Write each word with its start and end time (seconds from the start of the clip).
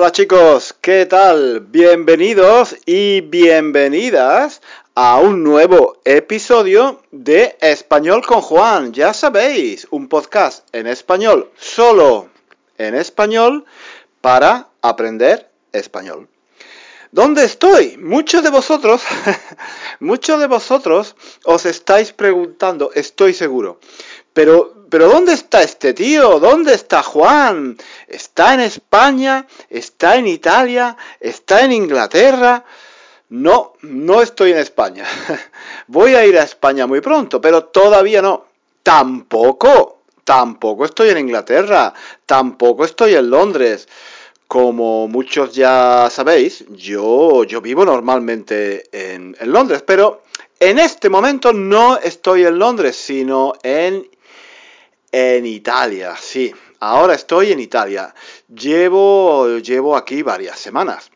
Hola 0.00 0.12
chicos, 0.12 0.76
¿qué 0.80 1.06
tal? 1.06 1.58
Bienvenidos 1.58 2.76
y 2.86 3.20
bienvenidas 3.20 4.62
a 4.94 5.18
un 5.18 5.42
nuevo 5.42 6.00
episodio 6.04 7.02
de 7.10 7.56
Español 7.60 8.24
con 8.24 8.40
Juan. 8.40 8.92
Ya 8.92 9.12
sabéis, 9.12 9.88
un 9.90 10.06
podcast 10.08 10.64
en 10.72 10.86
español, 10.86 11.50
solo 11.56 12.28
en 12.76 12.94
español, 12.94 13.64
para 14.20 14.68
aprender 14.82 15.50
español. 15.72 16.28
¿Dónde 17.10 17.44
estoy? 17.44 17.96
Muchos 17.96 18.44
de 18.44 18.50
vosotros, 18.50 19.02
muchos 19.98 20.38
de 20.38 20.46
vosotros 20.46 21.16
os 21.44 21.66
estáis 21.66 22.12
preguntando, 22.12 22.92
estoy 22.94 23.34
seguro, 23.34 23.80
pero, 24.38 24.84
pero 24.88 25.08
¿dónde 25.08 25.32
está 25.32 25.62
este 25.62 25.94
tío? 25.94 26.38
¿Dónde 26.38 26.72
está 26.72 27.02
Juan? 27.02 27.76
¿Está 28.06 28.54
en 28.54 28.60
España? 28.60 29.44
¿Está 29.68 30.14
en 30.14 30.28
Italia? 30.28 30.96
¿Está 31.18 31.64
en 31.64 31.72
Inglaterra? 31.72 32.64
No, 33.30 33.72
no 33.80 34.22
estoy 34.22 34.52
en 34.52 34.58
España. 34.58 35.04
Voy 35.88 36.14
a 36.14 36.24
ir 36.24 36.38
a 36.38 36.44
España 36.44 36.86
muy 36.86 37.00
pronto, 37.00 37.40
pero 37.40 37.64
todavía 37.64 38.22
no. 38.22 38.44
Tampoco, 38.84 40.02
tampoco 40.22 40.84
estoy 40.84 41.08
en 41.08 41.18
Inglaterra, 41.18 41.92
tampoco 42.24 42.84
estoy 42.84 43.16
en 43.16 43.28
Londres. 43.28 43.88
Como 44.46 45.08
muchos 45.08 45.52
ya 45.52 46.06
sabéis, 46.12 46.64
yo, 46.76 47.42
yo 47.42 47.60
vivo 47.60 47.84
normalmente 47.84 48.84
en, 48.92 49.36
en, 49.40 49.52
Londres, 49.52 49.82
pero 49.84 50.22
en 50.60 50.78
este 50.78 51.08
momento 51.08 51.52
no 51.52 51.98
estoy 51.98 52.44
en 52.44 52.56
Londres, 52.56 52.94
sino 52.94 53.54
en, 53.64 54.06
en 55.12 55.46
Italia, 55.46 56.16
sí. 56.18 56.52
Ahora 56.80 57.14
estoy 57.14 57.52
en 57.52 57.60
Italia. 57.60 58.14
Llevo, 58.48 59.58
llevo 59.58 59.96
aquí 59.96 60.22
varias 60.22 60.58
semanas. 60.58 61.10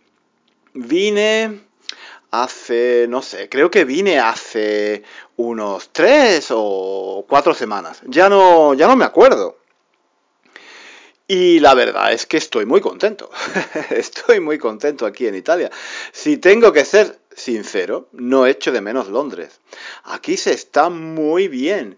Vine 0.74 1.60
hace, 2.32 3.06
no 3.08 3.20
sé, 3.20 3.48
creo 3.48 3.70
que 3.70 3.84
vine 3.84 4.18
hace 4.18 5.02
unos 5.36 5.90
tres 5.92 6.46
o 6.50 7.24
cuatro 7.28 7.54
semanas. 7.54 8.00
Ya 8.06 8.28
no, 8.28 8.74
ya 8.74 8.88
no 8.88 8.96
me 8.96 9.04
acuerdo. 9.04 9.58
Y 11.28 11.60
la 11.60 11.74
verdad 11.74 12.12
es 12.12 12.26
que 12.26 12.36
estoy 12.36 12.66
muy 12.66 12.80
contento. 12.80 13.30
estoy 13.90 14.40
muy 14.40 14.58
contento 14.58 15.06
aquí 15.06 15.26
en 15.26 15.34
Italia. 15.34 15.70
Si 16.12 16.36
tengo 16.38 16.72
que 16.72 16.84
ser 16.84 17.20
sincero, 17.34 18.08
no 18.12 18.46
echo 18.46 18.72
de 18.72 18.80
menos 18.80 19.08
Londres. 19.08 19.60
Aquí 20.04 20.36
se 20.36 20.52
está 20.52 20.90
muy 20.90 21.48
bien. 21.48 21.96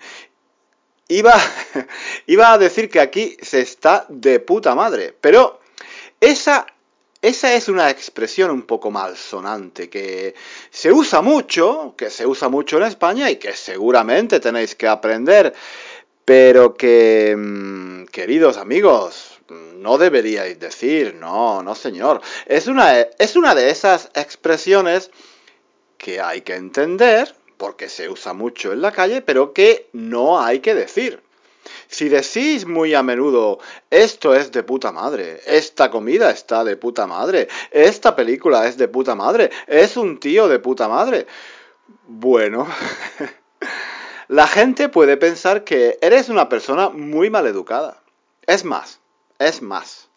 Iba, 1.08 1.34
iba 2.26 2.52
a 2.52 2.58
decir 2.58 2.88
que 2.88 3.00
aquí 3.00 3.36
se 3.42 3.60
está 3.60 4.06
de 4.08 4.40
puta 4.40 4.74
madre, 4.74 5.14
pero 5.20 5.60
esa, 6.20 6.66
esa 7.20 7.54
es 7.54 7.68
una 7.68 7.90
expresión 7.90 8.50
un 8.50 8.62
poco 8.62 8.90
malsonante 8.90 9.90
que 9.90 10.34
se 10.70 10.92
usa 10.92 11.20
mucho, 11.20 11.94
que 11.96 12.10
se 12.10 12.26
usa 12.26 12.48
mucho 12.48 12.78
en 12.78 12.84
España 12.84 13.30
y 13.30 13.36
que 13.36 13.54
seguramente 13.54 14.40
tenéis 14.40 14.74
que 14.74 14.88
aprender 14.88 15.54
pero 16.24 16.74
que, 16.74 17.34
mm, 17.36 18.06
queridos 18.06 18.56
amigos, 18.56 19.40
no 19.48 19.98
deberíais 19.98 20.58
decir, 20.58 21.14
no, 21.14 21.62
no 21.62 21.74
señor. 21.74 22.22
Es 22.46 22.66
una, 22.66 22.98
es 23.00 23.36
una 23.36 23.54
de 23.54 23.70
esas 23.70 24.10
expresiones 24.14 25.10
que 25.98 26.20
hay 26.20 26.40
que 26.40 26.54
entender, 26.54 27.34
porque 27.64 27.88
se 27.88 28.10
usa 28.10 28.34
mucho 28.34 28.74
en 28.74 28.82
la 28.82 28.92
calle, 28.92 29.22
pero 29.22 29.54
que 29.54 29.88
no 29.94 30.38
hay 30.38 30.58
que 30.60 30.74
decir. 30.74 31.22
Si 31.88 32.10
decís 32.10 32.66
muy 32.66 32.92
a 32.92 33.02
menudo, 33.02 33.58
esto 33.88 34.34
es 34.34 34.52
de 34.52 34.62
puta 34.62 34.92
madre, 34.92 35.40
esta 35.46 35.90
comida 35.90 36.30
está 36.30 36.62
de 36.62 36.76
puta 36.76 37.06
madre, 37.06 37.48
esta 37.70 38.14
película 38.14 38.68
es 38.68 38.76
de 38.76 38.86
puta 38.86 39.14
madre, 39.14 39.50
es 39.66 39.96
un 39.96 40.20
tío 40.20 40.46
de 40.46 40.58
puta 40.58 40.88
madre, 40.88 41.26
bueno, 42.06 42.68
la 44.28 44.46
gente 44.46 44.90
puede 44.90 45.16
pensar 45.16 45.64
que 45.64 45.98
eres 46.02 46.28
una 46.28 46.50
persona 46.50 46.90
muy 46.90 47.30
maleducada. 47.30 48.02
Es 48.46 48.66
más, 48.66 49.00
es 49.38 49.62
más. 49.62 50.10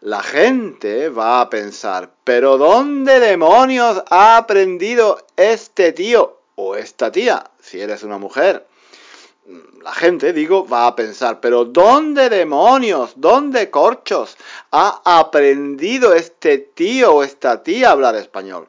La 0.00 0.22
gente 0.22 1.10
va 1.10 1.42
a 1.42 1.50
pensar, 1.50 2.14
pero 2.24 2.56
¿dónde 2.56 3.20
demonios 3.20 4.02
ha 4.08 4.38
aprendido 4.38 5.26
este 5.36 5.92
tío 5.92 6.36
o 6.56 6.76
esta 6.76 7.12
tía, 7.12 7.50
si 7.60 7.80
eres 7.80 8.02
una 8.02 8.18
mujer? 8.18 8.66
La 9.82 9.92
gente, 9.92 10.32
digo, 10.32 10.66
va 10.66 10.88
a 10.88 10.96
pensar, 10.96 11.40
pero 11.40 11.64
¿dónde 11.64 12.28
demonios, 12.28 13.12
dónde 13.14 13.70
corchos 13.70 14.36
ha 14.72 15.00
aprendido 15.04 16.12
este 16.14 16.58
tío 16.58 17.14
o 17.14 17.22
esta 17.22 17.62
tía 17.62 17.88
a 17.88 17.92
hablar 17.92 18.16
español? 18.16 18.68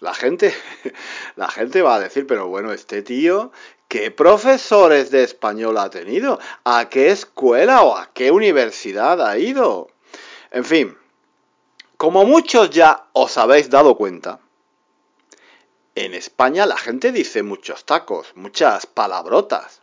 La 0.00 0.12
gente, 0.12 0.52
la 1.36 1.48
gente 1.48 1.80
va 1.80 1.94
a 1.94 2.00
decir, 2.00 2.26
pero 2.26 2.48
bueno, 2.48 2.72
este 2.72 3.02
tío 3.02 3.52
¿Qué 3.94 4.10
profesores 4.10 5.12
de 5.12 5.22
español 5.22 5.78
ha 5.78 5.88
tenido? 5.88 6.40
¿A 6.64 6.88
qué 6.88 7.10
escuela 7.10 7.82
o 7.82 7.96
a 7.96 8.10
qué 8.12 8.32
universidad 8.32 9.24
ha 9.24 9.38
ido? 9.38 9.86
En 10.50 10.64
fin, 10.64 10.98
como 11.96 12.24
muchos 12.24 12.70
ya 12.70 13.04
os 13.12 13.38
habéis 13.38 13.70
dado 13.70 13.96
cuenta, 13.96 14.40
en 15.94 16.14
España 16.14 16.66
la 16.66 16.76
gente 16.76 17.12
dice 17.12 17.42
muchos 17.42 17.84
tacos, 17.84 18.32
muchas 18.34 18.86
palabrotas. 18.86 19.80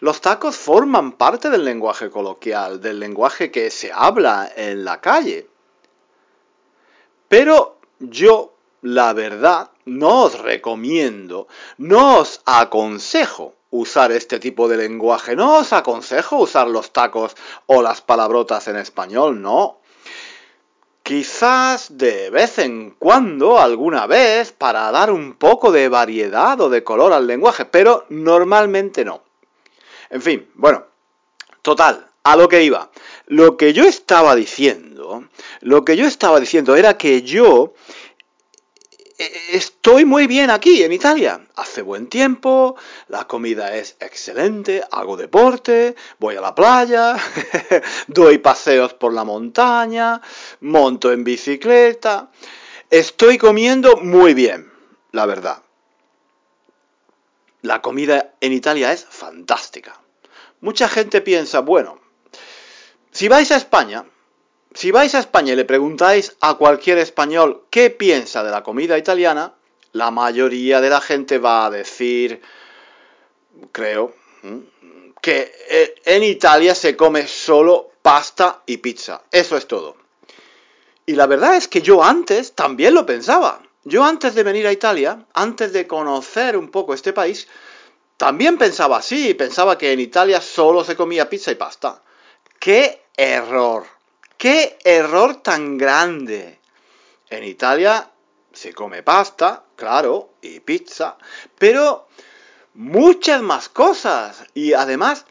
Los 0.00 0.20
tacos 0.20 0.56
forman 0.56 1.12
parte 1.12 1.50
del 1.50 1.64
lenguaje 1.64 2.10
coloquial, 2.10 2.80
del 2.80 3.00
lenguaje 3.00 3.50
que 3.50 3.70
se 3.70 3.90
habla 3.92 4.50
en 4.54 4.84
la 4.84 5.00
calle. 5.00 5.48
Pero 7.28 7.78
yo 7.98 8.54
la 8.82 9.12
verdad, 9.12 9.70
no 9.84 10.24
os 10.24 10.38
recomiendo, 10.38 11.48
no 11.78 12.18
os 12.18 12.40
aconsejo 12.46 13.54
usar 13.70 14.10
este 14.12 14.38
tipo 14.38 14.68
de 14.68 14.78
lenguaje, 14.78 15.36
no 15.36 15.58
os 15.58 15.72
aconsejo 15.72 16.36
usar 16.36 16.66
los 16.68 16.92
tacos 16.92 17.36
o 17.66 17.82
las 17.82 18.00
palabrotas 18.00 18.68
en 18.68 18.76
español, 18.76 19.40
no. 19.42 19.79
Quizás 21.10 21.98
de 21.98 22.30
vez 22.30 22.58
en 22.58 22.90
cuando, 22.90 23.58
alguna 23.58 24.06
vez, 24.06 24.52
para 24.52 24.92
dar 24.92 25.10
un 25.10 25.34
poco 25.34 25.72
de 25.72 25.88
variedad 25.88 26.60
o 26.60 26.70
de 26.70 26.84
color 26.84 27.12
al 27.12 27.26
lenguaje, 27.26 27.64
pero 27.64 28.06
normalmente 28.10 29.04
no. 29.04 29.20
En 30.08 30.22
fin, 30.22 30.48
bueno, 30.54 30.84
total, 31.62 32.06
a 32.22 32.36
lo 32.36 32.48
que 32.48 32.62
iba. 32.62 32.92
Lo 33.26 33.56
que 33.56 33.72
yo 33.72 33.86
estaba 33.86 34.36
diciendo, 34.36 35.24
lo 35.62 35.84
que 35.84 35.96
yo 35.96 36.06
estaba 36.06 36.38
diciendo 36.38 36.76
era 36.76 36.96
que 36.96 37.22
yo 37.22 37.74
estoy 39.50 40.04
muy 40.04 40.26
bien 40.26 40.50
aquí 40.50 40.82
en 40.82 40.92
Italia. 40.92 41.46
Hace 41.56 41.82
buen 41.82 42.08
tiempo, 42.08 42.76
la 43.08 43.26
comida 43.26 43.76
es 43.76 43.96
excelente, 44.00 44.82
hago 44.90 45.16
deporte, 45.16 45.94
voy 46.18 46.36
a 46.36 46.40
la 46.40 46.54
playa, 46.54 47.16
doy 48.06 48.38
paseos 48.38 48.94
por 48.94 49.12
la 49.12 49.24
montaña, 49.24 50.20
monto 50.60 51.12
en 51.12 51.24
bicicleta. 51.24 52.30
Estoy 52.88 53.36
comiendo 53.36 53.96
muy 53.96 54.34
bien, 54.34 54.72
la 55.12 55.26
verdad. 55.26 55.62
La 57.62 57.82
comida 57.82 58.34
en 58.40 58.52
Italia 58.52 58.92
es 58.92 59.04
fantástica. 59.04 60.00
Mucha 60.60 60.88
gente 60.88 61.20
piensa, 61.20 61.60
bueno, 61.60 62.00
si 63.10 63.28
vais 63.28 63.50
a 63.50 63.56
España, 63.56 64.04
si 64.74 64.90
vais 64.90 65.14
a 65.14 65.18
España 65.18 65.52
y 65.52 65.56
le 65.56 65.64
preguntáis 65.64 66.36
a 66.40 66.54
cualquier 66.54 66.98
español 66.98 67.64
qué 67.70 67.90
piensa 67.90 68.44
de 68.44 68.50
la 68.50 68.62
comida 68.62 68.96
italiana, 68.96 69.54
la 69.92 70.10
mayoría 70.10 70.80
de 70.80 70.90
la 70.90 71.00
gente 71.00 71.38
va 71.38 71.66
a 71.66 71.70
decir, 71.70 72.40
creo, 73.72 74.14
que 75.20 75.52
eh, 75.68 75.94
en 76.04 76.22
Italia 76.22 76.74
se 76.74 76.96
come 76.96 77.26
solo 77.26 77.90
pasta 78.00 78.62
y 78.66 78.76
pizza. 78.78 79.22
Eso 79.30 79.56
es 79.56 79.66
todo. 79.66 79.96
Y 81.04 81.14
la 81.14 81.26
verdad 81.26 81.56
es 81.56 81.66
que 81.66 81.82
yo 81.82 82.04
antes 82.04 82.52
también 82.52 82.94
lo 82.94 83.04
pensaba. 83.04 83.62
Yo 83.82 84.04
antes 84.04 84.34
de 84.34 84.42
venir 84.42 84.66
a 84.66 84.72
Italia, 84.72 85.26
antes 85.34 85.72
de 85.72 85.86
conocer 85.86 86.56
un 86.56 86.70
poco 86.70 86.94
este 86.94 87.12
país, 87.12 87.48
también 88.16 88.58
pensaba 88.58 88.98
así, 88.98 89.34
pensaba 89.34 89.76
que 89.76 89.92
en 89.92 90.00
Italia 90.00 90.40
solo 90.40 90.84
se 90.84 90.94
comía 90.94 91.28
pizza 91.28 91.50
y 91.50 91.56
pasta. 91.56 92.02
¡Qué 92.58 93.02
error! 93.16 93.99
¡Qué 94.40 94.78
error 94.84 95.42
tan 95.42 95.76
grande! 95.76 96.60
En 97.28 97.44
Italia 97.44 98.10
se 98.50 98.72
come 98.72 99.02
pasta, 99.02 99.64
claro, 99.76 100.30
y 100.40 100.60
pizza, 100.60 101.18
pero 101.58 102.08
muchas 102.72 103.42
más 103.42 103.68
cosas. 103.68 104.42
Y 104.54 104.72
además 104.72 105.26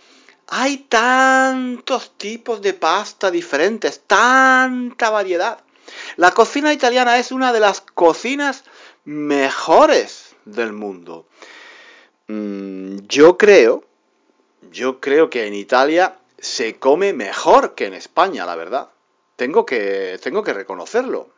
hay 0.46 0.86
tantos 0.88 2.20
tipos 2.20 2.62
de 2.62 2.76
pasta 2.76 3.32
diferentes, 3.32 4.02
tanta 4.06 5.10
variedad. 5.10 5.58
La 6.18 6.30
cocina 6.30 6.72
italiana 6.72 7.18
es 7.18 7.32
una 7.32 7.52
de 7.52 7.62
las 7.62 7.82
cocinas 7.82 8.64
mejores 9.06 10.36
del 10.46 10.72
mundo. 10.72 11.26
Mm, 12.28 12.98
yo 13.08 13.40
creo, 13.40 13.86
yo 14.70 15.00
creo 15.00 15.32
que 15.32 15.48
en 15.48 15.56
Italia 15.56 16.20
se 16.38 16.78
come 16.78 17.12
mejor 17.14 17.74
que 17.74 17.88
en 17.88 17.96
España, 17.96 18.46
la 18.46 18.56
verdad. 18.56 18.90
Tengo 19.40 19.66
que, 19.66 20.20
tengo 20.22 20.44
que 20.44 20.52
reconocerlo. 20.52 21.30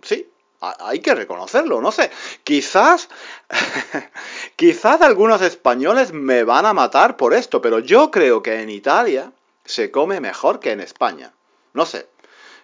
Sí, 0.00 0.30
hay 0.60 1.00
que 1.00 1.14
reconocerlo, 1.14 1.82
no 1.82 1.92
sé. 1.92 2.10
Quizás, 2.42 3.10
quizás 4.56 5.02
algunos 5.02 5.42
españoles 5.42 6.14
me 6.14 6.42
van 6.44 6.64
a 6.64 6.72
matar 6.72 7.18
por 7.18 7.34
esto, 7.34 7.60
pero 7.60 7.80
yo 7.80 8.10
creo 8.10 8.42
que 8.42 8.62
en 8.62 8.70
Italia 8.70 9.30
se 9.66 9.90
come 9.90 10.20
mejor 10.20 10.58
que 10.58 10.72
en 10.72 10.80
España. 10.80 11.34
No 11.74 11.84
sé. 11.84 12.08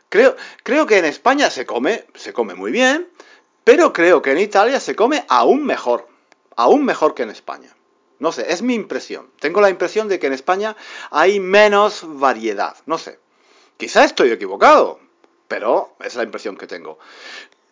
Creo, 0.08 0.34
creo 0.62 0.86
que 0.86 0.96
en 0.96 1.04
España 1.04 1.50
se 1.50 1.66
come, 1.66 2.06
se 2.14 2.32
come 2.32 2.54
muy 2.54 2.72
bien, 2.72 3.10
pero 3.64 3.92
creo 3.92 4.22
que 4.22 4.32
en 4.32 4.38
Italia 4.38 4.80
se 4.80 4.96
come 4.96 5.26
aún 5.28 5.66
mejor. 5.66 6.08
Aún 6.56 6.86
mejor 6.86 7.14
que 7.14 7.24
en 7.24 7.30
España. 7.30 7.76
No 8.18 8.32
sé, 8.32 8.50
es 8.50 8.62
mi 8.62 8.74
impresión. 8.74 9.30
Tengo 9.40 9.60
la 9.60 9.68
impresión 9.68 10.08
de 10.08 10.18
que 10.18 10.28
en 10.28 10.32
España 10.32 10.74
hay 11.10 11.38
menos 11.38 12.00
variedad. 12.06 12.76
No 12.86 12.96
sé. 12.96 13.18
Quizá 13.76 14.04
estoy 14.04 14.30
equivocado, 14.30 15.00
pero 15.48 15.94
es 16.00 16.14
la 16.14 16.22
impresión 16.22 16.56
que 16.56 16.66
tengo. 16.66 16.98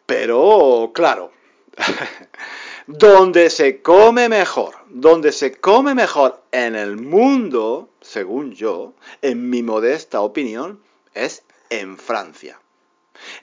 Pero, 0.07 0.91
claro, 0.95 1.33
donde 2.87 3.51
se 3.51 3.83
come 3.83 4.29
mejor, 4.29 4.75
donde 4.89 5.33
se 5.33 5.55
come 5.55 5.95
mejor 5.95 6.43
en 6.51 6.75
el 6.75 6.97
mundo, 6.97 7.89
según 8.01 8.53
yo, 8.53 8.95
en 9.23 9.49
mi 9.49 9.63
modesta 9.63 10.21
opinión, 10.21 10.83
es 11.15 11.45
en 11.71 11.97
Francia. 11.97 12.61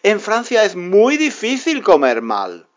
En 0.03 0.19
Francia 0.19 0.63
es 0.63 0.75
muy 0.75 1.17
difícil 1.17 1.81
comer 1.81 2.21
mal. 2.21 2.68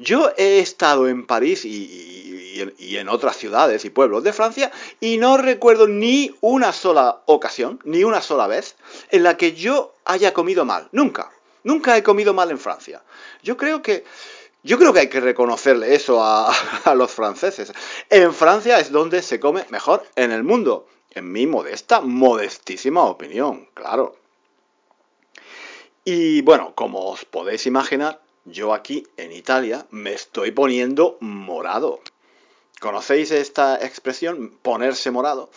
Yo 0.00 0.32
he 0.38 0.60
estado 0.60 1.08
en 1.08 1.26
París 1.26 1.66
y, 1.66 2.96
en 2.96 3.08
otras 3.10 3.36
ciudades 3.36 3.84
y 3.84 3.90
pueblos 3.90 4.24
de 4.24 4.32
Francia 4.32 4.72
y 4.98 5.18
no 5.18 5.36
recuerdo 5.36 5.86
ni 5.88 6.34
una 6.40 6.72
sola 6.72 7.20
ocasión, 7.26 7.80
ni 7.84 8.02
una 8.02 8.22
sola 8.22 8.46
vez, 8.46 8.76
en 9.10 9.22
la 9.24 9.36
que 9.36 9.52
yo 9.52 9.94
haya 10.06 10.32
comido 10.32 10.64
mal. 10.64 10.88
Nunca. 10.92 11.30
Nunca 11.64 11.98
he 11.98 12.02
comido 12.02 12.32
mal 12.32 12.50
en 12.50 12.58
Francia. 12.58 13.02
Yo 13.42 13.58
creo 13.58 13.82
que... 13.82 14.04
Yo 14.62 14.78
creo 14.78 14.92
que 14.92 15.00
hay 15.00 15.08
que 15.08 15.20
reconocerle 15.20 15.94
eso 15.94 16.22
a, 16.22 16.50
los 16.94 17.10
franceses. 17.10 17.72
En 18.08 18.32
Francia 18.32 18.78
es 18.78 18.90
donde 18.90 19.20
se 19.22 19.38
come 19.38 19.66
mejor 19.68 20.06
en 20.16 20.32
el 20.32 20.44
mundo. 20.44 20.86
En 21.10 21.30
mi 21.30 21.46
modesta, 21.46 22.00
modestísima 22.00 23.04
opinión, 23.04 23.68
claro. 23.74 24.16
Y 26.04 26.40
bueno, 26.40 26.74
como 26.74 27.10
os 27.10 27.24
podéis 27.26 27.66
imaginar, 27.66 28.20
yo 28.44 28.74
aquí 28.74 29.06
en 29.16 29.32
Italia 29.32 29.86
me 29.90 30.12
estoy 30.12 30.50
poniendo 30.50 31.16
morado. 31.20 32.00
¿Conocéis 32.80 33.30
esta 33.30 33.76
expresión? 33.84 34.56
Ponerse 34.62 35.10
morado. 35.10 35.50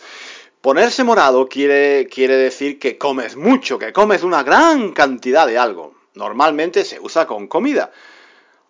Ponerse 0.60 1.04
morado 1.04 1.48
quiere, 1.48 2.06
quiere 2.08 2.36
decir 2.36 2.78
que 2.78 2.98
comes 2.98 3.36
mucho, 3.36 3.78
que 3.78 3.92
comes 3.92 4.22
una 4.22 4.42
gran 4.42 4.92
cantidad 4.92 5.46
de 5.46 5.58
algo. 5.58 5.94
Normalmente 6.14 6.84
se 6.84 7.00
usa 7.00 7.26
con 7.26 7.48
comida. 7.48 7.92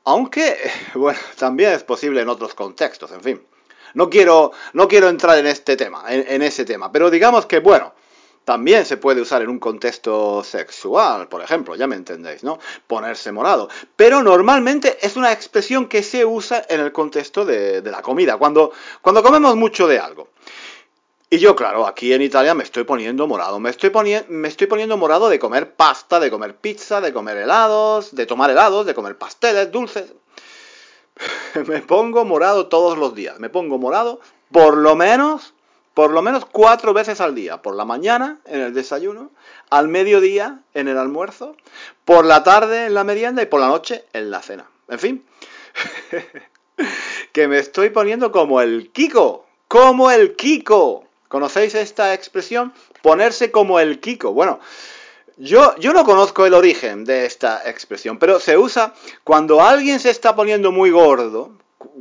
Aunque, 0.05 0.57
bueno, 0.95 1.19
también 1.39 1.73
es 1.73 1.83
posible 1.83 2.21
en 2.21 2.29
otros 2.29 2.55
contextos, 2.55 3.11
en 3.13 3.21
fin. 3.21 3.47
No 3.95 4.11
quiero, 4.11 4.53
no 4.73 4.89
quiero 4.89 5.09
entrar 5.09 5.39
en 5.39 5.47
este 5.47 5.77
tema, 5.77 6.05
en 6.09 6.43
ese 6.43 6.65
tema, 6.65 6.91
pero 6.91 7.11
digamos 7.11 7.47
que, 7.47 7.61
bueno, 7.61 7.95
también 8.45 8.85
se 8.85 8.97
puede 8.97 9.21
usar 9.21 9.43
en 9.43 9.49
un 9.49 9.59
contexto 9.59 10.45
sexual, 10.45 11.29
por 11.29 11.43
ejemplo, 11.43 11.77
ya 11.77 11.87
me 11.87 11.97
entendéis, 11.97 12.45
¿no? 12.45 12.59
Ponerse 12.87 13.33
morado. 13.33 13.69
Pero 13.97 14.23
normalmente 14.23 14.99
es 15.01 15.17
una 15.17 15.33
expresión 15.33 15.89
que 15.89 16.03
se 16.03 16.25
usa 16.25 16.65
en 16.69 16.81
el 16.81 16.93
contexto 16.93 17.45
de, 17.45 17.83
la 17.83 18.03
comida, 18.03 18.37
cuando, 18.37 18.73
cuando 19.01 19.23
comemos 19.23 19.57
mucho 19.57 19.89
de 19.89 19.99
algo. 19.99 20.29
Y 21.31 21.39
yo, 21.39 21.57
claro, 21.57 21.87
aquí 21.87 22.13
en 22.13 22.23
Italia 22.23 22.55
me 22.55 22.63
estoy 22.63 22.85
poniendo 22.85 23.27
morado. 23.27 23.59
Me 23.59 23.71
estoy, 23.71 23.91
me 24.29 24.49
estoy 24.49 24.67
poniendo 24.67 24.97
morado 24.97 25.29
de 25.29 25.39
comer 25.39 25.75
pasta, 25.75 26.21
de 26.21 26.31
comer 26.31 26.55
pizza, 26.57 27.01
de 27.01 27.13
comer 27.13 27.39
helados, 27.39 28.15
de 28.15 28.27
tomar 28.27 28.51
helados, 28.51 28.85
de 28.87 28.95
comer 28.95 29.17
pasteles, 29.17 29.73
dulces. 29.73 30.13
me 31.67 31.81
pongo 31.81 32.25
morado 32.25 32.69
todos 32.69 32.99
los 32.99 33.15
días. 33.15 33.41
Me 33.41 33.49
pongo 33.49 33.79
morado 33.79 34.21
por 34.53 34.77
lo 34.77 34.95
menos 34.95 35.55
por 35.95 36.11
lo 36.11 36.23
menos 36.23 36.45
cuatro 36.45 36.93
veces 36.93 37.21
al 37.21 37.35
día, 37.35 37.63
por 37.63 37.77
la 37.77 37.85
mañana 37.85 38.41
en 38.47 38.61
el 38.61 38.75
desayuno, 38.75 39.31
al 39.71 39.89
mediodía 39.89 40.61
en 40.75 40.89
el 40.89 40.99
almuerzo, 40.99 41.57
por 42.05 42.25
la 42.25 42.43
tarde 42.43 42.87
en 42.87 42.95
la 42.95 43.05
merienda 43.05 43.43
y 43.43 43.47
por 43.47 43.61
la 43.61 43.69
noche 43.69 44.05
en 44.13 44.31
la 44.31 44.43
cena. 44.43 44.67
En 44.89 44.99
fin, 44.99 45.25
que 47.33 47.49
me 47.49 47.59
estoy 47.59 47.91
poniendo 47.91 48.33
como 48.33 48.61
el 48.61 48.91
Kiko, 48.93 49.47
como 49.69 50.11
el 50.11 50.35
Kiko. 50.37 51.05
¿Conocéis 51.29 51.75
esta 51.75 52.15
expresión? 52.15 52.73
Ponerse 53.03 53.51
como 53.51 53.81
el 53.81 54.01
Kiko. 54.01 54.33
Bueno, 54.33 54.61
yo, 55.37 55.75
yo 55.77 55.93
no 55.93 56.05
conozco 56.05 56.47
el 56.47 56.55
origen 56.55 57.05
de 57.05 57.27
esta 57.27 57.69
expresión, 57.69 58.19
pero 58.19 58.39
se 58.39 58.57
usa 58.57 58.95
cuando 59.25 59.63
alguien 59.63 59.99
se 59.99 60.11
está 60.11 60.37
poniendo 60.37 60.71
muy 60.71 60.91
gordo, 60.91 61.53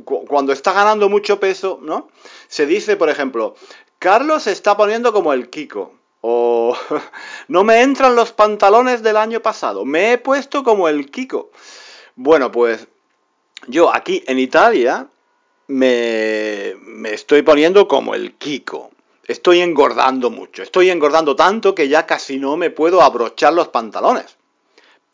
cuando 0.04 0.52
está 0.52 0.72
ganando 0.72 1.08
mucho 1.08 1.40
peso, 1.40 1.78
¿no? 1.82 2.08
Se 2.48 2.66
dice, 2.66 2.96
por 2.96 3.10
ejemplo, 3.10 3.56
Carlos 4.04 4.42
se 4.42 4.52
está 4.52 4.76
poniendo 4.76 5.14
como 5.14 5.32
el 5.32 5.48
Kiko. 5.48 5.94
O 6.20 6.76
no 7.48 7.64
me 7.64 7.80
entran 7.80 8.14
los 8.14 8.32
pantalones 8.32 9.02
del 9.02 9.16
año 9.16 9.40
pasado. 9.40 9.86
Me 9.86 10.12
he 10.12 10.18
puesto 10.18 10.62
como 10.62 10.90
el 10.90 11.10
Kiko. 11.10 11.50
Bueno, 12.14 12.52
pues 12.52 12.86
yo 13.66 13.94
aquí 13.94 14.22
en 14.26 14.38
Italia 14.38 15.08
me, 15.68 16.74
me 16.82 17.14
estoy 17.14 17.40
poniendo 17.40 17.88
como 17.88 18.14
el 18.14 18.34
Kiko. 18.34 18.90
Estoy 19.26 19.62
engordando 19.62 20.28
mucho. 20.28 20.62
Estoy 20.62 20.90
engordando 20.90 21.34
tanto 21.34 21.74
que 21.74 21.88
ya 21.88 22.04
casi 22.04 22.36
no 22.36 22.58
me 22.58 22.68
puedo 22.68 23.00
abrochar 23.00 23.54
los 23.54 23.68
pantalones. 23.68 24.36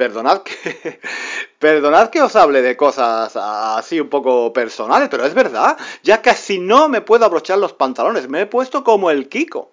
Perdonad 0.00 0.40
que, 0.40 0.98
perdonad 1.58 2.08
que 2.08 2.22
os 2.22 2.34
hable 2.34 2.62
de 2.62 2.74
cosas 2.74 3.36
así 3.36 4.00
un 4.00 4.08
poco 4.08 4.50
personales, 4.50 5.10
pero 5.10 5.26
es 5.26 5.34
verdad, 5.34 5.76
ya 6.02 6.22
casi 6.22 6.58
no 6.58 6.88
me 6.88 7.02
puedo 7.02 7.26
abrochar 7.26 7.58
los 7.58 7.74
pantalones, 7.74 8.26
me 8.26 8.40
he 8.40 8.46
puesto 8.46 8.82
como 8.82 9.10
el 9.10 9.28
Kiko. 9.28 9.70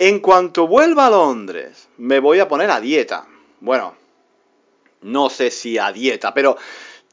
En 0.00 0.18
cuanto 0.18 0.66
vuelva 0.66 1.06
a 1.06 1.10
Londres, 1.10 1.88
me 1.98 2.18
voy 2.18 2.40
a 2.40 2.48
poner 2.48 2.68
a 2.72 2.80
dieta. 2.80 3.28
Bueno, 3.60 3.94
no 5.02 5.30
sé 5.30 5.52
si 5.52 5.78
a 5.78 5.92
dieta, 5.92 6.34
pero 6.34 6.56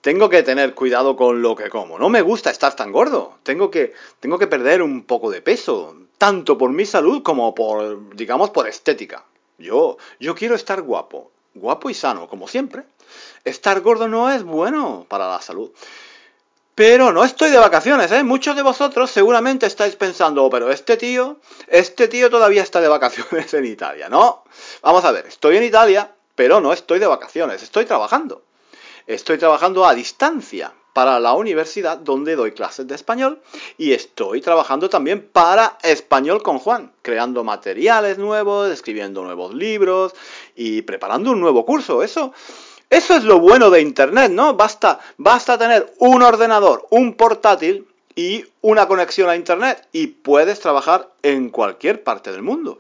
tengo 0.02 0.28
que 0.28 0.42
tener 0.42 0.74
cuidado 0.74 1.16
con 1.16 1.44
lo 1.44 1.56
que 1.56 1.70
como. 1.70 2.00
No 2.00 2.10
me 2.10 2.24
gusta 2.24 2.50
estar 2.50 2.76
tan 2.76 2.92
gordo. 2.92 3.38
Tengo 3.44 3.70
que, 3.70 3.94
tengo 4.20 4.40
que 4.40 4.48
perder 4.48 4.82
un 4.82 5.04
poco 5.04 5.30
de 5.30 5.44
peso, 5.44 5.96
tanto 6.18 6.58
por 6.58 6.72
mi 6.72 6.88
salud 6.88 7.22
como 7.22 7.54
por, 7.54 8.16
digamos, 8.16 8.50
por 8.50 8.68
estética. 8.68 9.26
Yo, 9.60 9.98
yo 10.20 10.34
quiero 10.34 10.56
estar 10.56 10.82
guapo 10.82 11.35
guapo 11.56 11.90
y 11.90 11.94
sano, 11.94 12.28
como 12.28 12.48
siempre. 12.48 12.84
Estar 13.44 13.82
gordo 13.82 14.08
no 14.08 14.30
es 14.30 14.44
bueno 14.44 15.06
para 15.10 15.28
la 15.30 15.42
salud. 15.42 15.72
Pero 16.76 17.14
no 17.14 17.24
estoy 17.24 17.52
de 17.52 17.58
vacaciones, 17.58 18.12
¿eh? 18.12 18.24
Muchos 18.24 18.56
de 18.56 18.62
vosotros 18.62 19.10
seguramente 19.10 19.66
estáis 19.66 19.96
pensando, 19.96 20.44
oh, 20.44 20.50
pero 20.50 20.70
este 20.70 20.98
tío, 20.98 21.40
este 21.68 22.10
tío 22.10 22.30
todavía 22.30 22.64
está 22.64 22.82
de 22.82 22.90
vacaciones 22.90 23.54
en 23.54 23.66
Italia, 23.66 24.10
¿no? 24.10 24.44
Vamos 24.82 25.06
a 25.06 25.12
ver, 25.12 25.26
estoy 25.26 25.56
en 25.56 25.64
Italia, 25.64 26.12
pero 26.36 26.60
no 26.60 26.74
estoy 26.74 27.00
de 27.00 27.08
vacaciones, 27.08 27.64
estoy 27.64 27.86
trabajando. 27.86 28.44
Estoy 29.08 29.38
trabajando 29.38 29.86
a 29.86 29.94
distancia 29.94 30.74
para 30.96 31.20
la 31.20 31.34
universidad 31.34 31.98
donde 31.98 32.38
doy 32.38 32.54
clases 32.54 32.88
de 32.88 32.96
español 32.96 33.42
y 33.78 33.92
estoy 33.92 34.40
trabajando 34.40 34.90
también 34.90 35.28
para 35.28 35.78
Español 35.84 36.42
con 36.42 36.58
Juan, 36.58 36.94
creando 37.02 37.44
materiales 37.44 38.18
nuevos, 38.18 38.72
escribiendo 38.72 39.22
nuevos 39.22 39.54
libros 39.54 40.14
y 40.56 40.84
preparando 40.84 41.32
un 41.32 41.42
nuevo 41.42 41.66
curso. 41.66 42.02
Eso, 42.02 42.32
eso 42.90 43.14
es 43.14 43.26
lo 43.26 43.42
bueno 43.42 43.70
de 43.72 43.82
Internet, 43.82 44.32
¿no? 44.32 44.54
Basta, 44.54 45.02
basta 45.18 45.58
tener 45.58 45.94
un 46.00 46.24
ordenador, 46.24 46.88
un 46.92 47.16
portátil 47.16 47.86
y 48.16 48.46
una 48.62 48.88
conexión 48.88 49.30
a 49.30 49.36
Internet 49.36 49.90
y 49.92 50.08
puedes 50.08 50.62
trabajar 50.62 51.12
en 51.24 51.50
cualquier 51.50 52.06
parte 52.06 52.32
del 52.32 52.42
mundo. 52.42 52.80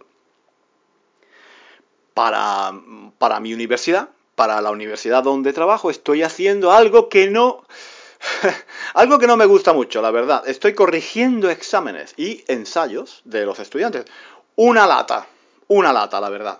Para, 2.13 2.72
para 3.17 3.41
mi 3.41 3.53
universidad, 3.53 4.07
para 4.36 4.62
la 4.62 4.72
universidad 4.72 5.22
donde 5.22 5.51
trabajo, 5.51 5.89
estoy 5.89 6.24
haciendo 6.24 6.72
algo 6.72 7.10
que 7.10 7.29
no 7.29 7.65
Algo 8.94 9.20
que 9.20 9.27
no 9.27 9.38
me 9.38 9.46
gusta 9.46 9.74
mucho, 9.74 10.01
la 10.01 10.12
verdad. 10.12 10.48
Estoy 10.48 10.74
corrigiendo 10.74 11.50
exámenes 11.50 12.13
y 12.17 12.44
ensayos 12.48 13.22
de 13.25 13.46
los 13.46 13.60
estudiantes. 13.60 14.05
Una 14.55 14.88
lata, 14.88 15.27
una 15.67 15.91
lata, 15.94 16.20
la 16.22 16.29
verdad. 16.29 16.60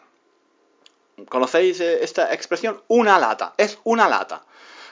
¿Conocéis 1.30 1.80
eh, 1.80 2.04
esta 2.04 2.34
expresión? 2.34 2.82
Una 2.88 3.20
lata, 3.20 3.54
es 3.58 3.80
una 3.84 4.10
lata. 4.10 4.44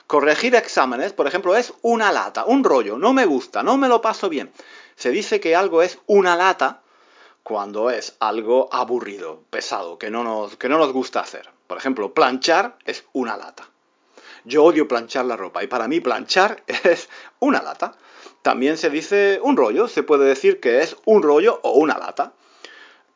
Corregir 0.08 0.56
exámenes, 0.56 1.13
por 1.13 1.27
ejemplo, 1.27 1.56
es 1.56 1.74
una 1.82 2.12
lata, 2.12 2.46
un 2.46 2.63
rollo, 2.63 2.98
no 2.98 3.13
me 3.13 3.25
gusta, 3.25 3.63
no 3.63 3.77
me 3.77 3.88
lo 3.88 4.01
paso 4.01 4.30
bien. 4.30 4.51
Se 4.96 5.12
dice 5.12 5.39
que 5.39 5.56
algo 5.56 5.82
es 5.82 6.00
una 6.08 6.36
lata 6.36 6.82
cuando 7.42 7.89
es 7.89 8.15
algo 8.20 8.70
aburrido, 8.72 9.44
pesado, 9.50 9.98
que 9.98 10.10
no 10.10 10.24
nos, 10.24 10.56
que 10.56 10.70
no 10.70 10.77
nos 10.77 10.94
gusta 10.94 11.20
hacer. 11.20 11.50
Por 11.68 11.77
ejemplo, 11.77 12.13
planchar 12.13 12.77
es 12.86 13.06
una 13.13 13.36
lata. 13.38 13.68
Yo 14.46 14.64
odio 14.64 14.88
planchar 14.88 15.26
la 15.26 15.38
ropa 15.38 15.64
y 15.64 15.68
para 15.68 15.88
mí 15.88 16.00
planchar 16.00 16.64
es 16.68 17.10
una 17.40 17.62
lata. 17.62 17.94
También 18.42 18.78
se 18.78 18.90
dice 18.90 19.40
un 19.42 19.56
rollo, 19.56 19.88
se 19.88 20.04
puede 20.04 20.26
decir 20.26 20.60
que 20.60 20.82
es 20.82 20.98
un 21.06 21.24
rollo 21.24 21.60
o 21.64 21.72
una 21.72 21.98
lata. 21.98 22.34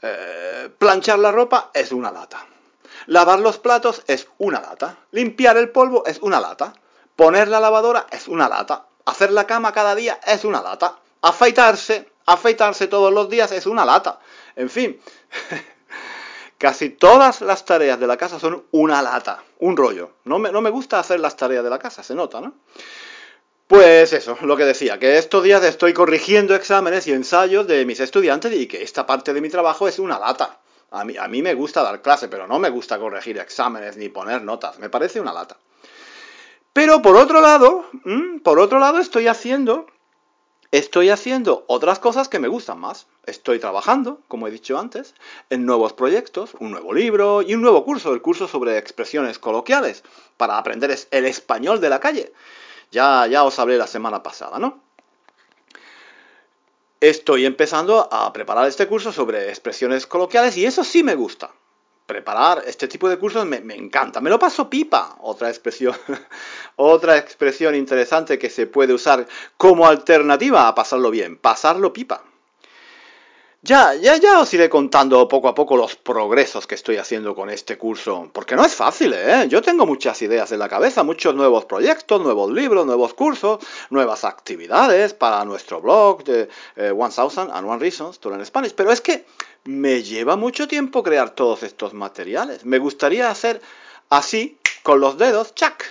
Eh, 0.01 0.69
planchar 0.77 1.19
la 1.19 1.31
ropa 1.31 1.71
es 1.73 1.91
una 1.91 2.11
lata. 2.11 2.45
Lavar 3.07 3.39
los 3.39 3.57
platos 3.57 4.03
es 4.07 4.27
una 4.37 4.61
lata. 4.61 4.97
Limpiar 5.11 5.57
el 5.57 5.69
polvo 5.69 6.05
es 6.05 6.19
una 6.19 6.39
lata. 6.39 6.73
Poner 7.15 7.47
la 7.47 7.59
lavadora 7.59 8.07
es 8.11 8.27
una 8.27 8.47
lata. 8.47 8.85
Hacer 9.05 9.31
la 9.31 9.47
cama 9.47 9.73
cada 9.73 9.95
día 9.95 10.19
es 10.25 10.45
una 10.45 10.61
lata. 10.61 10.97
Afeitarse, 11.21 12.09
afeitarse 12.25 12.87
todos 12.87 13.11
los 13.11 13.29
días 13.29 13.51
es 13.51 13.65
una 13.65 13.85
lata. 13.85 14.19
En 14.55 14.69
fin, 14.69 14.99
casi 16.57 16.89
todas 16.89 17.41
las 17.41 17.65
tareas 17.65 17.99
de 17.99 18.07
la 18.07 18.17
casa 18.17 18.39
son 18.39 18.65
una 18.71 19.01
lata, 19.01 19.43
un 19.59 19.77
rollo. 19.77 20.11
No 20.25 20.39
me, 20.39 20.51
no 20.51 20.61
me 20.61 20.69
gusta 20.69 20.99
hacer 20.99 21.19
las 21.19 21.35
tareas 21.35 21.63
de 21.63 21.69
la 21.69 21.79
casa, 21.79 22.03
se 22.03 22.15
nota, 22.15 22.41
¿no? 22.41 22.53
Pues 23.67 24.13
eso, 24.13 24.37
lo 24.41 24.55
que 24.55 24.63
decía, 24.63 24.97
que 24.97 25.17
estos 25.17 25.43
días 25.43 25.61
estoy 25.63 25.93
corrigiendo 25.93 26.55
exámenes 26.55 27.05
y 27.07 27.11
ensayos 27.11 27.67
de 27.67 27.85
mis 27.85 27.99
estudiantes 27.99 28.53
y 28.53 28.65
que 28.65 28.81
esta 28.81 29.05
parte 29.05 29.33
de 29.33 29.41
mi 29.41 29.49
trabajo 29.49 29.89
es 29.89 29.99
una 29.99 30.17
lata. 30.17 30.59
A 30.89 31.03
mí, 31.03 31.17
a 31.17 31.27
mí 31.27 31.41
me 31.41 31.53
gusta 31.53 31.83
dar 31.83 32.01
clase, 32.01 32.29
pero 32.29 32.47
no 32.47 32.59
me 32.59 32.69
gusta 32.69 32.97
corregir 32.97 33.37
exámenes 33.39 33.97
ni 33.97 34.07
poner 34.07 34.41
notas, 34.41 34.79
me 34.79 34.89
parece 34.89 35.19
una 35.19 35.33
lata. 35.33 35.57
Pero 36.71 37.01
por 37.01 37.17
otro 37.17 37.41
lado, 37.41 37.85
por 38.43 38.59
otro 38.59 38.79
lado 38.79 38.99
estoy 38.99 39.27
haciendo, 39.27 39.87
estoy 40.71 41.09
haciendo 41.09 41.65
otras 41.67 41.99
cosas 41.99 42.29
que 42.29 42.39
me 42.39 42.47
gustan 42.47 42.79
más. 42.79 43.07
Estoy 43.27 43.59
trabajando, 43.59 44.21
como 44.29 44.47
he 44.47 44.51
dicho 44.51 44.79
antes, 44.79 45.13
en 45.49 45.65
nuevos 45.65 45.91
proyectos, 45.91 46.51
un 46.61 46.71
nuevo 46.71 46.93
libro 46.93 47.41
y 47.41 47.55
un 47.55 47.61
nuevo 47.61 47.83
curso, 47.83 48.13
el 48.13 48.21
curso 48.21 48.47
sobre 48.47 48.77
expresiones 48.77 49.37
coloquiales, 49.37 50.05
para 50.37 50.57
aprender 50.57 50.97
el 51.11 51.25
español 51.25 51.81
de 51.81 51.89
la 51.89 51.99
calle. 51.99 52.31
Ya, 52.89 53.27
ya 53.27 53.43
os 53.43 53.59
hablé 53.59 53.77
la 53.77 53.85
semana 53.85 54.23
pasada, 54.23 54.59
¿no? 54.59 54.81
Estoy 57.01 57.45
empezando 57.45 58.07
a 58.09 58.31
preparar 58.31 58.65
este 58.65 58.87
curso 58.87 59.11
sobre 59.11 59.49
expresiones 59.49 60.07
coloquiales 60.07 60.55
y 60.55 60.65
eso 60.65 60.85
sí 60.85 61.03
me 61.03 61.15
gusta. 61.15 61.51
Preparar 62.05 62.63
este 62.65 62.87
tipo 62.87 63.09
de 63.09 63.19
cursos 63.19 63.45
me, 63.45 63.59
me 63.59 63.75
encanta. 63.75 64.21
Me 64.21 64.29
lo 64.29 64.39
paso 64.39 64.69
pipa. 64.69 65.17
Otra 65.19 65.49
expresión, 65.49 65.93
otra 66.77 67.17
expresión 67.17 67.75
interesante 67.75 68.39
que 68.39 68.49
se 68.49 68.67
puede 68.67 68.93
usar 68.93 69.27
como 69.57 69.85
alternativa 69.85 70.69
a 70.69 70.73
pasarlo 70.73 71.11
bien. 71.11 71.35
Pasarlo 71.35 71.91
pipa. 71.91 72.23
Ya, 73.67 73.93
ya, 73.95 74.15
ya 74.15 74.39
os 74.39 74.53
iré 74.53 74.69
contando 74.69 75.27
poco 75.27 75.49
a 75.49 75.53
poco 75.53 75.75
los 75.75 75.97
progresos 75.97 76.65
que 76.65 76.75
estoy 76.75 76.95
haciendo 76.95 77.35
con 77.35 77.49
este 77.49 77.77
curso, 77.77 78.29
porque 78.31 78.55
no 78.55 78.63
es 78.63 78.73
fácil, 78.73 79.11
¿eh? 79.13 79.45
Yo 79.49 79.61
tengo 79.61 79.85
muchas 79.85 80.21
ideas 80.21 80.49
en 80.53 80.59
la 80.59 80.69
cabeza, 80.69 81.03
muchos 81.03 81.35
nuevos 81.35 81.65
proyectos, 81.65 82.21
nuevos 82.21 82.49
libros, 82.49 82.85
nuevos 82.85 83.13
cursos, 83.13 83.59
nuevas 83.89 84.23
actividades 84.23 85.13
para 85.13 85.43
nuestro 85.43 85.81
blog 85.81 86.23
de 86.23 86.47
eh, 86.77 86.93
One 86.97 87.13
Thousand 87.13 87.51
and 87.51 87.67
One 87.67 87.79
Reasons 87.79 88.19
to 88.19 88.29
Learn 88.29 88.45
Spanish, 88.45 88.71
pero 88.73 88.89
es 88.89 89.01
que 89.01 89.25
me 89.65 90.01
lleva 90.01 90.37
mucho 90.37 90.65
tiempo 90.69 91.03
crear 91.03 91.31
todos 91.31 91.61
estos 91.63 91.93
materiales. 91.93 92.63
Me 92.63 92.79
gustaría 92.79 93.29
hacer 93.29 93.61
así, 94.09 94.57
con 94.81 95.01
los 95.01 95.17
dedos, 95.17 95.53
chac, 95.55 95.83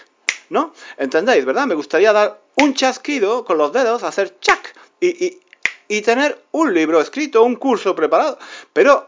¿no? 0.48 0.72
¿Entendéis, 0.96 1.44
verdad? 1.44 1.66
Me 1.66 1.74
gustaría 1.74 2.14
dar 2.14 2.40
un 2.56 2.72
chasquido 2.72 3.44
con 3.44 3.58
los 3.58 3.70
dedos, 3.74 4.02
hacer 4.02 4.40
chac, 4.40 4.74
y, 4.98 5.26
y 5.26 5.40
y 5.88 6.02
tener 6.02 6.44
un 6.52 6.74
libro 6.74 7.00
escrito, 7.00 7.42
un 7.42 7.56
curso 7.56 7.94
preparado. 7.94 8.38
Pero, 8.72 9.06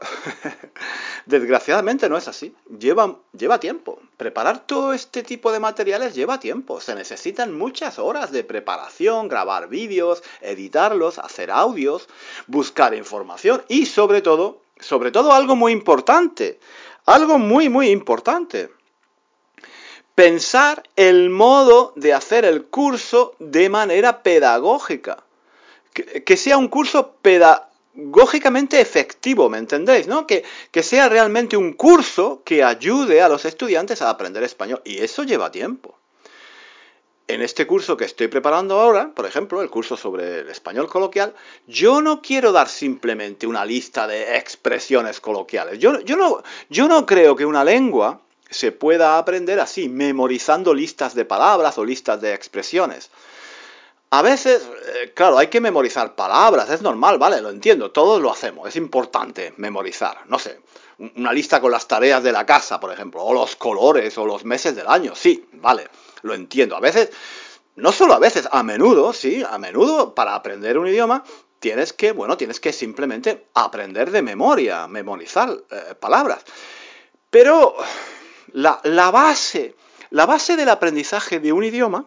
desgraciadamente 1.26 2.08
no 2.08 2.16
es 2.16 2.28
así. 2.28 2.54
Lleva, 2.78 3.60
tiempo. 3.60 4.00
Preparar 4.16 4.66
todo 4.66 4.92
este 4.92 5.22
tipo 5.22 5.52
de 5.52 5.60
materiales 5.60 6.14
lleva 6.14 6.40
tiempo. 6.40 6.80
Se 6.80 6.94
necesitan 6.94 7.56
muchas 7.56 7.98
horas 7.98 8.32
de 8.32 8.44
preparación, 8.44 9.28
grabar 9.28 9.68
vídeos, 9.68 10.22
editarlos, 10.40 11.18
hacer 11.18 11.50
audios, 11.50 12.08
buscar 12.46 12.94
información 12.94 13.62
y 13.68 13.86
sobre 13.86 14.22
todo, 14.22 14.62
sobre 14.80 15.10
todo 15.10 15.32
algo 15.32 15.56
muy 15.56 15.72
importante. 15.72 16.60
Algo 17.06 17.38
muy, 17.38 17.68
muy 17.68 17.88
importante 17.88 18.70
pensar 20.14 20.82
el 20.96 21.30
modo 21.30 21.92
de 21.94 22.12
hacer 22.12 22.44
el 22.44 22.64
curso 22.64 23.36
de 23.38 23.68
manera 23.68 24.24
pedagógica 24.24 25.22
que, 26.04 26.36
sea 26.36 26.58
un 26.58 26.68
curso 26.68 27.12
pedagógicamente 27.22 28.80
efectivo, 28.80 29.48
¿me 29.48 29.58
entendéis? 29.58 30.06
¿no? 30.06 30.26
Que, 30.26 30.44
que 30.70 30.82
sea 30.82 31.08
realmente 31.08 31.56
un 31.56 31.72
curso 31.72 32.42
que 32.44 32.62
ayude 32.62 33.22
a 33.22 33.28
los 33.28 33.44
estudiantes 33.44 34.02
a 34.02 34.10
aprender 34.10 34.42
español. 34.42 34.82
Y 34.84 34.98
eso 34.98 35.24
lleva 35.24 35.50
tiempo. 35.50 35.98
En 37.28 37.42
este 37.42 37.66
curso 37.66 37.98
que 37.98 38.06
estoy 38.06 38.28
preparando 38.28 38.80
ahora, 38.80 39.12
por 39.14 39.26
ejemplo, 39.26 39.60
el 39.60 39.68
curso 39.68 39.98
sobre 39.98 40.40
el 40.40 40.48
español 40.48 40.88
coloquial, 40.88 41.34
yo 41.66 42.00
no 42.00 42.22
quiero 42.22 42.52
dar 42.52 42.68
simplemente 42.68 43.46
una 43.46 43.66
lista 43.66 44.06
de 44.06 44.38
expresiones 44.38 45.20
coloquiales. 45.20 45.78
Yo, 45.78 46.00
yo, 46.00 46.16
no, 46.16 46.42
yo 46.70 46.88
no 46.88 47.04
creo 47.04 47.36
que 47.36 47.44
una 47.44 47.64
lengua 47.64 48.22
se 48.48 48.72
pueda 48.72 49.18
aprender 49.18 49.60
así, 49.60 49.90
memorizando 49.90 50.72
listas 50.72 51.14
de 51.14 51.26
palabras 51.26 51.76
o 51.76 51.84
listas 51.84 52.18
de 52.22 52.32
expresiones. 52.32 53.10
A 54.10 54.22
veces, 54.22 54.66
eh, 54.86 55.12
claro, 55.14 55.36
hay 55.36 55.48
que 55.48 55.60
memorizar 55.60 56.14
palabras, 56.14 56.70
es 56.70 56.80
normal, 56.80 57.18
vale, 57.18 57.42
lo 57.42 57.50
entiendo, 57.50 57.90
todos 57.90 58.22
lo 58.22 58.30
hacemos, 58.30 58.66
es 58.66 58.76
importante 58.76 59.52
memorizar, 59.58 60.22
no 60.26 60.38
sé, 60.38 60.60
una 61.16 61.32
lista 61.32 61.60
con 61.60 61.70
las 61.70 61.86
tareas 61.86 62.22
de 62.22 62.32
la 62.32 62.46
casa, 62.46 62.80
por 62.80 62.90
ejemplo, 62.90 63.22
o 63.22 63.34
los 63.34 63.56
colores 63.56 64.16
o 64.16 64.24
los 64.24 64.44
meses 64.44 64.74
del 64.74 64.88
año, 64.88 65.14
sí, 65.14 65.46
vale, 65.52 65.88
lo 66.22 66.34
entiendo. 66.34 66.74
A 66.74 66.80
veces, 66.80 67.10
no 67.76 67.92
solo 67.92 68.14
a 68.14 68.18
veces, 68.18 68.48
a 68.50 68.62
menudo, 68.62 69.12
sí, 69.12 69.44
a 69.48 69.58
menudo 69.58 70.14
para 70.14 70.34
aprender 70.34 70.78
un 70.78 70.88
idioma 70.88 71.22
tienes 71.60 71.92
que, 71.92 72.12
bueno, 72.12 72.36
tienes 72.36 72.60
que 72.60 72.72
simplemente 72.72 73.48
aprender 73.54 74.10
de 74.10 74.22
memoria, 74.22 74.86
memorizar 74.88 75.50
eh, 75.70 75.94
palabras. 75.98 76.44
Pero 77.30 77.74
la, 78.52 78.80
la 78.84 79.10
base, 79.10 79.74
la 80.10 80.24
base 80.24 80.56
del 80.56 80.68
aprendizaje 80.68 81.40
de 81.40 81.52
un 81.52 81.64
idioma 81.64 82.06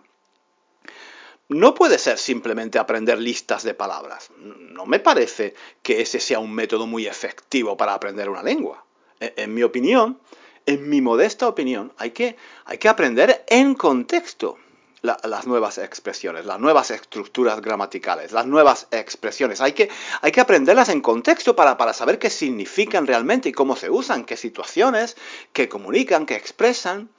no 1.51 1.74
puede 1.74 1.98
ser 1.98 2.17
simplemente 2.17 2.79
aprender 2.79 3.20
listas 3.20 3.63
de 3.63 3.74
palabras. 3.74 4.29
No 4.38 4.86
me 4.86 5.00
parece 5.00 5.53
que 5.84 6.01
ese 6.01 6.20
sea 6.22 6.39
un 6.39 6.53
método 6.53 6.88
muy 6.88 7.08
efectivo 7.08 7.75
para 7.75 7.93
aprender 7.93 8.29
una 8.29 8.41
lengua. 8.41 8.86
E, 9.20 9.34
en, 9.36 9.53
mi 9.53 9.62
opinión, 9.62 10.20
en 10.65 10.89
mi 10.89 11.01
modesta 11.01 11.50
opinión, 11.50 11.91
hay 11.98 12.12
que, 12.12 12.38
hay 12.65 12.77
que 12.77 12.88
aprender 12.88 13.43
en 13.48 13.75
contexto 13.75 14.58
las 15.01 15.48
nuevas 15.48 15.79
expresiones, 15.79 16.46
las 16.46 16.60
nuevas 16.60 16.91
estructuras 16.91 17.60
gramaticales, 17.60 18.31
las 18.31 18.46
nuevas 18.46 18.88
expresiones. 18.91 19.60
Hay 19.60 19.74
que, 19.74 19.89
hay 20.22 20.31
que 20.31 20.41
aprenderlas 20.41 20.89
en 20.89 21.01
contexto 21.01 21.55
para, 21.55 21.75
para 21.75 21.91
saber 21.91 22.20
qué 22.20 22.29
significan 22.29 23.08
realmente 23.08 23.50
y 23.50 23.51
cómo 23.51 23.75
se 23.75 23.89
usan, 23.89 24.25
qué 24.25 24.38
situaciones, 24.38 25.17
qué 25.53 25.67
comunican, 25.67 26.27
qué 26.27 26.36
expresan. 26.36 27.10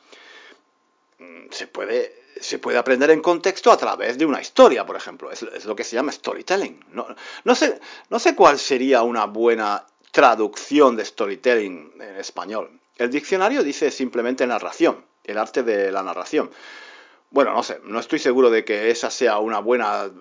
Se 1.51 1.67
puede 1.67 2.22
se 2.41 2.59
puede 2.59 2.79
aprender 2.79 3.11
en 3.11 3.21
contexto 3.21 3.71
a 3.71 3.77
través 3.77 4.19
de 4.19 4.27
una 4.27 4.41
historia, 4.41 4.85
por 4.87 4.97
ejemplo. 4.97 5.31
Es, 5.31 5.65
lo 5.65 5.77
que 5.77 5.85
se 5.85 5.97
llama 5.97 6.13
storytelling. 6.13 6.85
No, 6.93 7.07
no, 7.45 7.55
sé, 7.55 7.81
no 8.11 8.19
sé 8.19 8.35
cuál 8.35 8.59
sería 8.59 9.03
una 9.03 9.27
buena 9.27 9.85
traducción 10.11 10.97
de 10.97 11.05
storytelling 11.05 11.93
en 12.01 12.17
español. 12.17 12.71
El 12.99 13.11
diccionario 13.11 13.63
dice 13.63 13.91
simplemente 13.91 14.47
narración, 14.47 15.05
el 15.25 15.39
arte 15.39 15.63
de 15.63 15.91
la 15.91 16.03
narración. 16.03 16.51
Bueno, 17.31 17.53
no 17.53 17.63
sé, 17.63 17.81
no 17.85 17.99
estoy 17.99 18.19
seguro 18.19 18.51
de 18.51 18.65
que 18.65 18.91
esa 18.91 19.11
sea 19.11 19.39
una 19.39 19.61
buena 19.61 20.05
eh, 20.05 20.13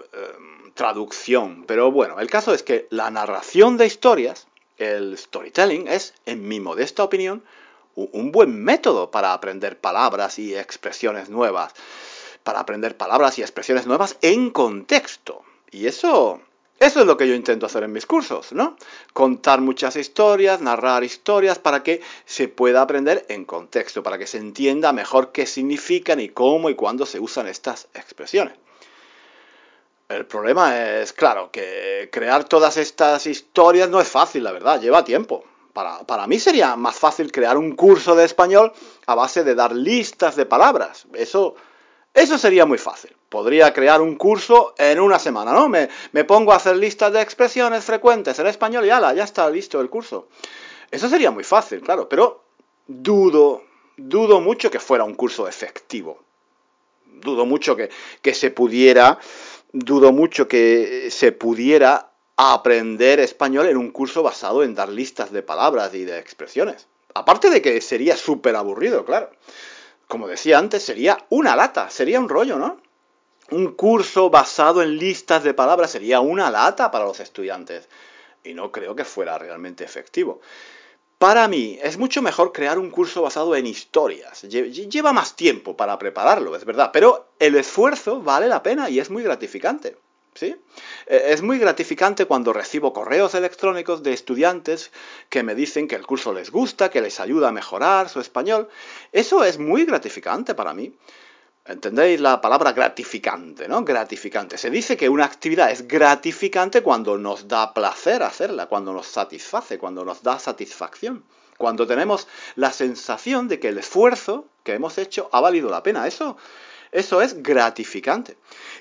traducción, 0.73 1.65
pero 1.67 1.91
bueno, 1.91 2.19
el 2.19 2.29
caso 2.29 2.53
es 2.53 2.63
que 2.63 2.87
la 2.89 3.11
narración 3.11 3.75
de 3.75 3.85
historias, 3.85 4.47
el 4.77 5.17
storytelling, 5.17 5.87
es, 5.89 6.13
en 6.25 6.47
mi 6.47 6.61
modesta 6.61 7.03
opinión, 7.03 7.43
un 7.95 8.31
buen 8.31 8.63
método 8.63 9.11
para 9.11 9.33
aprender 9.33 9.79
palabras 9.79 10.39
y 10.39 10.55
expresiones 10.55 11.29
nuevas, 11.29 11.73
para 12.43 12.59
aprender 12.59 12.97
palabras 12.97 13.37
y 13.37 13.41
expresiones 13.41 13.85
nuevas 13.85 14.17
en 14.21 14.51
contexto. 14.51 15.43
Y 15.71 15.87
eso, 15.87 16.41
eso 16.79 16.99
es 17.01 17.05
lo 17.05 17.17
que 17.17 17.27
yo 17.27 17.35
intento 17.35 17.65
hacer 17.65 17.83
en 17.83 17.93
mis 17.93 18.05
cursos, 18.05 18.53
¿no? 18.53 18.75
Contar 19.13 19.61
muchas 19.61 19.95
historias, 19.95 20.61
narrar 20.61 21.03
historias 21.03 21.59
para 21.59 21.83
que 21.83 22.01
se 22.25 22.47
pueda 22.47 22.81
aprender 22.81 23.25
en 23.29 23.45
contexto, 23.45 24.03
para 24.03 24.17
que 24.17 24.27
se 24.27 24.37
entienda 24.37 24.91
mejor 24.91 25.31
qué 25.31 25.45
significan 25.45 26.19
y 26.19 26.29
cómo 26.29 26.69
y 26.69 26.75
cuándo 26.75 27.05
se 27.05 27.19
usan 27.19 27.47
estas 27.47 27.87
expresiones. 27.93 28.55
El 30.09 30.25
problema 30.25 30.77
es, 30.99 31.13
claro, 31.13 31.51
que 31.51 32.09
crear 32.11 32.43
todas 32.43 32.75
estas 32.75 33.25
historias 33.27 33.89
no 33.89 34.01
es 34.01 34.09
fácil, 34.09 34.43
la 34.43 34.51
verdad, 34.51 34.81
lleva 34.81 35.05
tiempo. 35.05 35.45
Para, 35.73 36.27
mí 36.27 36.39
sería 36.39 36.75
más 36.75 36.97
fácil 36.97 37.31
crear 37.31 37.57
un 37.57 37.75
curso 37.75 38.15
de 38.15 38.25
español 38.25 38.73
a 39.05 39.15
base 39.15 39.43
de 39.43 39.55
dar 39.55 39.73
listas 39.73 40.35
de 40.35 40.45
palabras. 40.45 41.05
Eso, 41.13 41.55
eso 42.13 42.37
sería 42.37 42.65
muy 42.65 42.77
fácil. 42.77 43.15
Podría 43.29 43.71
crear 43.71 44.01
un 44.01 44.15
curso 44.15 44.73
en 44.77 44.99
una 44.99 45.17
semana, 45.17 45.53
¿no? 45.53 45.69
Me, 45.69 45.87
me 46.11 46.25
pongo 46.25 46.51
a 46.51 46.57
hacer 46.57 46.75
listas 46.75 47.13
de 47.13 47.21
expresiones 47.21 47.85
frecuentes 47.85 48.37
en 48.39 48.47
español 48.47 48.85
y 48.85 48.89
ala, 48.89 49.13
ya 49.13 49.23
está 49.23 49.49
listo 49.49 49.79
el 49.79 49.89
curso. 49.89 50.27
Eso 50.91 51.07
sería 51.07 51.31
muy 51.31 51.45
fácil, 51.45 51.79
claro, 51.81 52.09
pero 52.09 52.43
dudo, 52.85 53.63
dudo 53.95 54.41
mucho 54.41 54.69
que 54.69 54.79
fuera 54.79 55.05
un 55.05 55.13
curso 55.13 55.47
efectivo. 55.47 56.19
Dudo 57.05 57.45
mucho 57.45 57.77
que, 57.77 57.89
que 58.21 58.33
se 58.33 58.51
pudiera, 58.51 59.19
dudo 59.71 60.11
mucho 60.11 60.49
que 60.49 61.07
se 61.11 61.31
pudiera 61.31 62.10
aprender 62.37 63.19
español 63.19 63.67
en 63.67 63.77
un 63.77 63.91
curso 63.91 64.23
basado 64.23 64.63
en 64.63 64.75
dar 64.75 64.89
listas 64.89 65.31
de 65.31 65.43
palabras 65.43 65.93
y 65.93 66.05
de 66.05 66.17
expresiones. 66.19 66.87
Aparte 67.13 67.49
de 67.49 67.61
que 67.61 67.79
sería 67.81 68.15
súper 68.17 68.55
aburrido, 68.55 69.05
claro. 69.05 69.29
Como 70.07 70.27
decía 70.27 70.57
antes, 70.57 70.83
sería 70.83 71.25
una 71.29 71.55
lata, 71.55 71.89
sería 71.89 72.19
un 72.19 72.29
rollo, 72.29 72.57
¿no? 72.57 72.77
Un 73.51 73.73
curso 73.73 74.29
basado 74.29 74.81
en 74.81 74.97
listas 74.97 75.43
de 75.43 75.53
palabras 75.53 75.91
sería 75.91 76.19
una 76.21 76.49
lata 76.49 76.89
para 76.89 77.05
los 77.05 77.19
estudiantes. 77.19 77.87
Y 78.43 78.53
no 78.53 78.71
creo 78.71 78.95
que 78.95 79.05
fuera 79.05 79.37
realmente 79.37 79.83
efectivo. 79.83 80.41
Para 81.17 81.47
mí 81.47 81.77
es 81.83 81.99
mucho 81.99 82.23
mejor 82.23 82.51
crear 82.51 82.79
un 82.79 82.89
curso 82.89 83.21
basado 83.21 83.55
en 83.55 83.67
historias. 83.67 84.41
Lleva 84.41 85.13
más 85.13 85.35
tiempo 85.35 85.77
para 85.77 85.99
prepararlo, 85.99 86.55
es 86.55 86.65
verdad, 86.65 86.89
pero 86.91 87.27
el 87.37 87.55
esfuerzo 87.55 88.21
vale 88.21 88.47
la 88.47 88.63
pena 88.63 88.89
y 88.89 88.99
es 88.99 89.11
muy 89.11 89.21
gratificante. 89.21 89.97
¿Sí? 90.33 90.55
E, 91.07 91.33
es 91.33 91.41
muy 91.41 91.59
gratificante 91.59 92.25
cuando 92.25 92.53
recibo 92.53 92.93
correos 92.93 93.35
electrónicos 93.35 94.01
de 94.03 94.13
estudiantes 94.13 94.91
que 95.29 95.43
me 95.43 95.55
dicen 95.55 95.87
que 95.87 95.95
el 95.95 96.05
curso 96.05 96.33
les 96.33 96.51
gusta, 96.51 96.89
que 96.89 97.01
les 97.01 97.19
ayuda 97.19 97.49
a 97.49 97.51
mejorar 97.51 98.09
su 98.09 98.19
español. 98.19 98.69
Eso 99.11 99.43
es 99.43 99.57
muy 99.57 99.85
gratificante 99.85 100.55
para 100.55 100.73
mí. 100.73 100.93
¿Entendéis 101.65 102.19
la 102.19 102.41
palabra 102.41 102.71
gratificante, 102.71 103.67
no? 103.67 103.83
Gratificante. 103.83 104.57
Se 104.57 104.71
dice 104.71 104.97
que 104.97 105.09
una 105.09 105.25
actividad 105.25 105.69
es 105.69 105.87
gratificante 105.87 106.81
cuando 106.81 107.19
nos 107.19 107.47
da 107.47 107.73
placer 107.73 108.23
hacerla, 108.23 108.65
cuando 108.65 108.93
nos 108.93 109.05
satisface, 109.07 109.77
cuando 109.77 110.03
nos 110.03 110.23
da 110.23 110.39
satisfacción, 110.39 111.23
cuando 111.59 111.85
tenemos 111.85 112.27
la 112.55 112.71
sensación 112.71 113.47
de 113.47 113.59
que 113.59 113.67
el 113.67 113.77
esfuerzo 113.77 114.47
que 114.63 114.73
hemos 114.73 114.97
hecho 114.97 115.29
ha 115.31 115.39
valido 115.39 115.69
la 115.69 115.83
pena. 115.83 116.07
Eso, 116.07 116.35
eso 116.91 117.21
es 117.21 117.41
gratificante. 117.41 118.37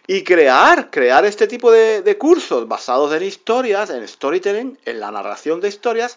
Y 0.07 0.25
crear, 0.25 0.91
crear 0.91 1.25
este 1.25 1.47
tipo 1.47 1.71
de, 1.71 2.03
de 2.03 2.19
cursos 2.19 2.67
basados 2.67 3.13
en 3.15 3.23
historias, 3.23 3.91
en 3.91 4.07
storytelling, 4.07 4.79
en 4.85 5.01
la 5.01 5.11
narración 5.11 5.61
de 5.61 5.69
historias, 5.69 6.17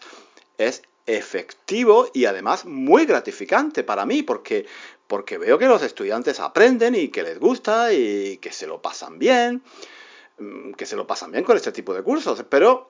es 0.57 0.81
efectivo 1.05 2.09
y 2.13 2.25
además 2.25 2.65
muy 2.65 3.05
gratificante 3.05 3.83
para 3.83 4.05
mí, 4.05 4.23
porque 4.23 4.65
porque 5.13 5.37
veo 5.37 5.59
que 5.59 5.67
los 5.67 5.83
estudiantes 5.83 6.39
aprenden 6.39 6.95
y 6.95 7.09
que 7.09 7.21
les 7.21 7.39
gusta 7.39 7.93
y 7.93 8.37
que 8.37 8.51
se 8.51 8.65
lo 8.65 8.81
pasan 8.81 9.19
bien, 9.19 9.61
mm, 10.39 10.71
que 10.71 10.87
se 10.87 10.95
lo 10.95 11.05
pasan 11.05 11.31
bien 11.31 11.43
con 11.43 11.55
este 11.55 11.71
tipo 11.71 11.93
de 11.93 12.01
cursos, 12.01 12.43
pero 12.49 12.89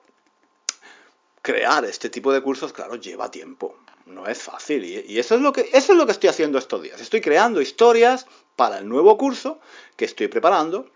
crear 1.42 1.84
este 1.84 2.08
tipo 2.08 2.32
de 2.32 2.40
cursos, 2.40 2.72
claro, 2.72 2.96
lleva 2.96 3.30
tiempo, 3.30 3.76
no 4.06 4.26
es 4.26 4.42
fácil 4.42 4.84
y, 4.84 5.18
eso, 5.18 5.34
es 5.34 5.40
lo 5.40 5.52
que, 5.52 5.70
eso 5.72 5.92
es 5.92 5.98
lo 5.98 6.06
que 6.06 6.12
estoy 6.12 6.28
haciendo 6.28 6.58
estos 6.58 6.82
días, 6.82 7.00
estoy 7.00 7.20
creando 7.20 7.60
historias 7.60 8.26
para 8.56 8.78
el 8.78 8.88
nuevo 8.88 9.16
curso 9.16 9.58
que 9.96 10.04
estoy 10.04 10.28
preparando 10.28 10.86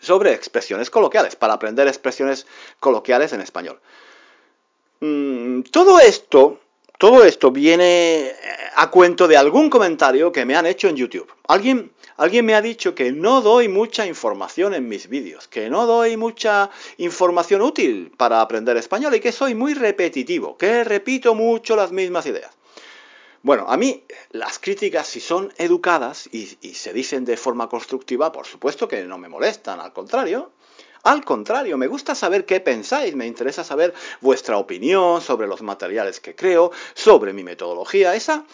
sobre 0.00 0.32
expresiones 0.32 0.90
coloquiales, 0.90 1.36
para 1.36 1.54
aprender 1.54 1.88
expresiones 1.88 2.46
coloquiales 2.78 3.32
en 3.32 3.40
español. 3.40 3.80
Mm, 5.00 5.62
todo 5.62 5.98
esto 6.00 6.60
todo 6.98 7.24
esto 7.24 7.50
viene 7.50 8.26
eh, 8.26 8.36
a 8.76 8.90
cuento 8.90 9.26
de 9.26 9.36
algún 9.36 9.68
comentario 9.68 10.32
que 10.32 10.44
me 10.44 10.56
han 10.56 10.66
hecho 10.66 10.88
en 10.88 10.96
YouTube. 10.96 11.30
Alguien, 11.48 11.92
alguien 12.16 12.46
me 12.46 12.54
ha 12.54 12.62
dicho 12.62 12.94
que 12.94 13.12
no 13.12 13.40
doy 13.40 13.68
mucha 13.68 14.06
información 14.06 14.74
en 14.74 14.88
mis 14.88 15.08
vídeos, 15.08 15.48
que 15.48 15.68
no 15.70 15.86
doy 15.86 16.16
mucha 16.16 16.70
información 16.98 17.62
útil 17.62 18.12
para 18.16 18.40
aprender 18.40 18.76
español 18.76 19.14
y 19.14 19.20
que 19.20 19.32
soy 19.32 19.54
muy 19.54 19.74
repetitivo, 19.74 20.56
que 20.56 20.84
repito 20.84 21.34
mucho 21.34 21.76
las 21.76 21.92
mismas 21.92 22.26
ideas. 22.26 22.52
Bueno, 23.42 23.66
a 23.68 23.76
mí 23.76 24.04
las 24.30 24.58
críticas, 24.58 25.06
si 25.06 25.20
son 25.20 25.52
educadas 25.58 26.28
y, 26.32 26.56
y 26.62 26.74
se 26.74 26.92
dicen 26.94 27.24
de 27.24 27.36
forma 27.36 27.68
constructiva, 27.68 28.32
por 28.32 28.46
supuesto 28.46 28.88
que 28.88 29.04
no 29.04 29.18
me 29.18 29.28
molestan, 29.28 29.80
al 29.80 29.92
contrario, 29.92 30.52
al 31.04 31.22
contrario, 31.22 31.76
me 31.76 31.86
gusta 31.86 32.14
saber 32.14 32.46
qué 32.46 32.60
pensáis, 32.60 33.14
me 33.14 33.26
interesa 33.26 33.62
saber 33.62 33.92
vuestra 34.22 34.56
opinión 34.56 35.20
sobre 35.20 35.46
los 35.46 35.60
materiales 35.60 36.18
que 36.18 36.34
creo, 36.34 36.72
sobre 36.94 37.34
mi 37.34 37.44
metodología. 37.44 38.14
Esa, 38.14 38.46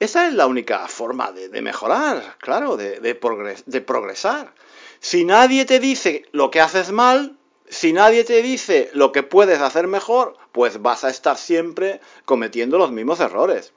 esa 0.00 0.26
es 0.26 0.32
la 0.32 0.46
única 0.46 0.88
forma 0.88 1.30
de, 1.30 1.60
mejorar, 1.60 2.36
claro, 2.38 2.78
de, 2.78 3.14
progresar. 3.14 4.52
Si 4.98 5.26
nadie 5.26 5.66
te 5.66 5.78
dice 5.78 6.24
lo 6.32 6.50
que 6.50 6.62
haces 6.62 6.90
mal, 6.90 7.36
si 7.68 7.92
nadie 7.92 8.24
te 8.24 8.40
dice 8.40 8.90
lo 8.94 9.12
que 9.12 9.22
puedes 9.22 9.60
hacer 9.60 9.86
mejor, 9.86 10.38
pues 10.52 10.80
vas 10.80 11.04
a 11.04 11.10
estar 11.10 11.36
siempre 11.36 12.00
cometiendo 12.24 12.78
los 12.78 12.90
mismos 12.92 13.20
errores. 13.20 13.74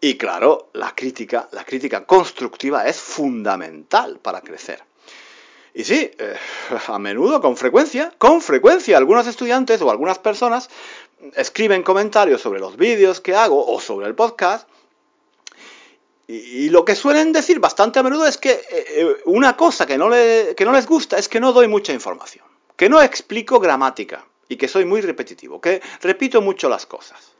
Y 0.00 0.16
claro, 0.16 0.70
la 0.72 0.94
crítica, 0.94 1.48
la 1.52 1.64
crítica 1.64 2.04
constructiva 2.04 2.88
es 2.88 3.00
fundamental 3.00 4.18
para 4.18 4.40
crecer. 4.40 4.82
Y 5.72 5.84
sí, 5.84 6.10
eh, 6.18 6.34
a 6.88 6.98
menudo, 6.98 7.40
con 7.40 7.56
frecuencia, 7.56 8.12
con 8.18 8.40
frecuencia, 8.40 8.98
algunos 8.98 9.28
estudiantes 9.28 9.80
o 9.82 9.90
algunas 9.90 10.18
personas 10.18 10.68
escriben 11.36 11.84
comentarios 11.84 12.40
sobre 12.40 12.58
los 12.58 12.76
vídeos 12.76 13.20
que 13.20 13.36
hago 13.36 13.64
o 13.64 13.80
sobre 13.80 14.08
el 14.08 14.16
podcast. 14.16 14.68
Y, 16.30 16.68
lo 16.68 16.84
que 16.84 16.94
suelen 16.94 17.32
decir 17.32 17.58
bastante 17.58 17.98
a 17.98 18.02
menudo 18.02 18.26
es 18.26 18.36
que 18.36 18.50
eh, 18.50 18.62
eh, 18.70 19.16
una 19.24 19.56
cosa 19.56 19.86
que 19.86 19.96
no, 19.96 20.10
no 20.10 20.72
les 20.72 20.86
gusta 20.86 21.16
es 21.16 21.26
que 21.26 21.40
no 21.40 21.54
doy 21.54 21.68
mucha 21.68 21.94
información, 21.94 22.44
que 22.76 22.90
no 22.90 23.00
explico 23.00 23.58
gramática 23.58 24.26
y 24.46 24.56
que 24.56 24.68
soy 24.68 24.84
muy 24.84 25.00
repetitivo, 25.00 25.58
que 25.58 25.80
repito 26.02 26.42
mucho 26.42 26.68
las 26.68 26.84
cosas. 26.84 27.32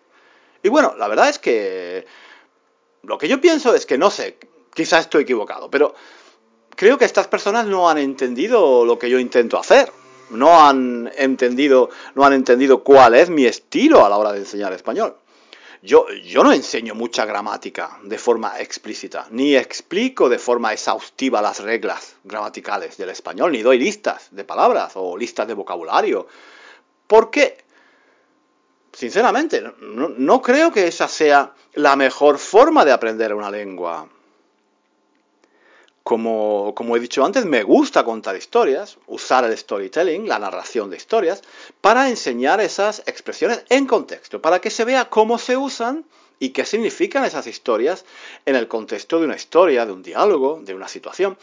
Y 0.62 0.70
bueno, 0.70 0.94
la 0.96 1.06
verdad 1.06 1.28
es 1.28 1.38
que 1.38 2.06
lo 3.02 3.18
que 3.18 3.28
yo 3.28 3.42
pienso 3.42 3.74
es 3.74 3.84
que 3.84 3.98
no 3.98 4.10
sé, 4.10 4.38
quizás 4.74 5.00
estoy 5.00 5.24
equivocado, 5.24 5.70
pero 5.70 5.94
creo 6.74 6.96
que 6.96 7.04
estas 7.04 7.28
personas 7.28 7.66
no 7.66 7.90
han 7.90 7.98
entendido 7.98 8.86
lo 8.86 8.98
que 8.98 9.10
yo 9.10 9.18
intento 9.18 9.58
hacer. 9.58 9.92
No 10.30 10.66
han 10.66 11.10
entendido, 11.16 11.90
no 12.14 12.24
han 12.24 12.34
entendido 12.34 12.84
cuál 12.84 13.14
es 13.14 13.30
mi 13.30 13.46
estilo 13.46 14.04
a 14.04 14.08
la 14.08 14.18
hora 14.18 14.32
de 14.32 14.40
enseñar 14.40 14.72
español. 14.72 15.16
Yo, 15.82 16.08
yo 16.10 16.42
no 16.42 16.52
enseño 16.52 16.94
mucha 16.94 17.24
gramática 17.24 17.98
de 18.02 18.18
forma 18.18 18.58
explícita, 18.58 19.26
ni 19.30 19.54
explico 19.54 20.28
de 20.28 20.38
forma 20.38 20.72
exhaustiva 20.72 21.40
las 21.40 21.60
reglas 21.60 22.16
gramaticales 22.24 22.96
del 22.96 23.10
español, 23.10 23.52
ni 23.52 23.62
doy 23.62 23.78
listas 23.78 24.28
de 24.32 24.44
palabras 24.44 24.92
o 24.96 25.16
listas 25.16 25.46
de 25.46 25.54
vocabulario. 25.54 26.26
¿Por 27.06 27.30
qué? 27.30 27.64
Sinceramente, 28.92 29.62
no, 29.80 30.08
no 30.08 30.42
creo 30.42 30.72
que 30.72 30.88
esa 30.88 31.06
sea 31.06 31.52
la 31.74 31.94
mejor 31.94 32.38
forma 32.38 32.84
de 32.84 32.92
aprender 32.92 33.32
una 33.32 33.50
lengua. 33.50 34.08
Como, 36.08 36.96
he 36.96 37.00
dicho 37.00 37.22
antes, 37.22 37.44
me 37.44 37.62
gusta 37.62 38.02
contar 38.02 38.34
historias, 38.34 38.96
usar 39.08 39.44
el 39.44 39.58
storytelling, 39.58 40.26
la 40.26 40.38
narración 40.38 40.88
de 40.88 40.96
historias, 40.96 41.42
para 41.82 42.08
enseñar 42.08 42.62
esas 42.62 43.02
expresiones 43.04 43.62
en 43.68 43.84
contexto, 43.86 44.40
para 44.40 44.58
que 44.58 44.70
se 44.70 44.86
vea 44.86 45.10
cómo 45.10 45.36
se 45.36 45.58
usan 45.58 46.06
y 46.38 46.48
qué 46.48 46.64
significan 46.64 47.26
esas 47.26 47.46
historias 47.46 48.06
en 48.46 48.56
el 48.56 48.68
contexto 48.68 49.18
de 49.18 49.26
una 49.26 49.36
historia, 49.36 49.84
de 49.84 49.92
un 49.92 50.02
diálogo, 50.02 50.62
de 50.64 50.72
una 50.72 50.88
situación. 50.88 51.36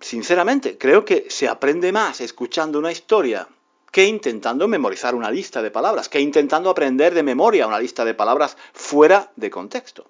Sinceramente, 0.00 0.78
creo 0.78 1.04
que 1.04 1.26
se 1.28 1.48
aprende 1.48 1.90
más 1.90 2.20
escuchando 2.20 2.78
una 2.78 2.92
historia 2.92 3.48
que 3.90 4.04
intentando 4.04 4.68
memorizar 4.68 5.16
una 5.16 5.32
lista 5.32 5.62
de 5.62 5.72
palabras, 5.72 6.08
que 6.08 6.20
intentando 6.20 6.70
aprender 6.70 7.12
de 7.12 7.24
memoria 7.24 7.66
una 7.66 7.80
lista 7.80 8.04
de 8.04 8.14
palabras 8.14 8.56
fuera 8.72 9.32
de 9.34 9.50
contexto. 9.50 10.06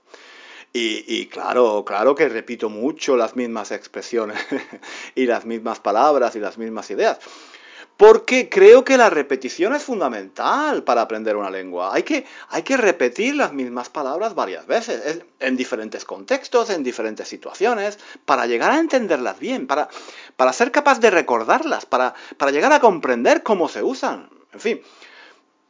Y, 0.76 1.26
claro, 1.26 1.84
claro 1.87 2.16
que 2.16 2.28
repito 2.28 2.68
mucho 2.68 3.16
las 3.16 3.37
mismas 3.37 3.70
expresiones 3.70 4.37
y 5.14 5.24
las 5.24 5.44
mismas 5.44 5.78
palabras 5.78 6.34
y 6.34 6.40
las 6.40 6.58
mismas 6.58 6.90
ideas. 6.90 7.20
Porque 7.96 8.48
creo 8.48 8.84
que 8.84 8.96
la 8.96 9.08
repetición 9.08 9.72
es 9.72 9.84
fundamental 9.84 10.82
para 10.82 11.02
aprender 11.02 11.37
una 11.37 11.48
lengua. 11.48 11.94
Hay 11.94 12.02
que, 12.02 12.26
hay 12.48 12.64
que 12.64 12.76
repetir 12.76 13.37
las 13.37 13.52
mismas 13.52 13.88
palabras 13.88 14.34
varias 14.34 14.66
veces, 14.66 15.22
en 15.38 15.56
diferentes 15.56 16.04
contextos, 16.04 16.70
en 16.70 16.82
diferentes 16.82 17.28
situaciones, 17.28 18.00
para 18.24 18.46
llegar 18.46 18.72
a 18.72 18.80
entenderlas 18.80 19.38
bien, 19.38 19.68
para, 19.68 19.88
para 20.37 20.52
ser 20.52 20.72
capaz 20.72 20.98
de 20.98 21.10
recordarlas, 21.12 21.87
para, 21.87 22.14
para 22.37 22.50
llegar 22.50 22.72
a 22.72 22.80
comprender 22.80 23.44
cómo 23.44 23.68
se 23.68 23.84
usan. 23.84 24.28
En 24.52 24.58
fin, 24.58 24.82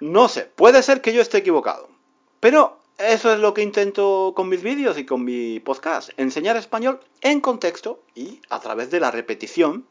no 0.01 0.29
sé, 0.29 0.45
puede 0.47 0.83
ser 0.83 1.03
que 1.03 1.13
yo 1.13 1.21
esté 1.21 1.37
equivocado. 1.37 1.91
Pero 2.41 2.84
eso 2.99 3.33
es 3.33 3.41
lo 3.41 3.55
que 3.55 3.63
intento 3.63 4.35
con 4.37 4.49
mis 4.49 4.63
vídeos 4.63 4.97
y 4.99 5.05
con 5.05 5.25
mi 5.25 5.59
podcast, 5.59 6.11
enseñar 6.17 6.57
español 6.57 7.01
en 7.23 7.41
contexto 7.41 8.01
y 8.15 8.41
a 8.51 8.61
través 8.61 8.89
de 8.91 9.01
la 9.01 9.11
repetición, 9.11 9.85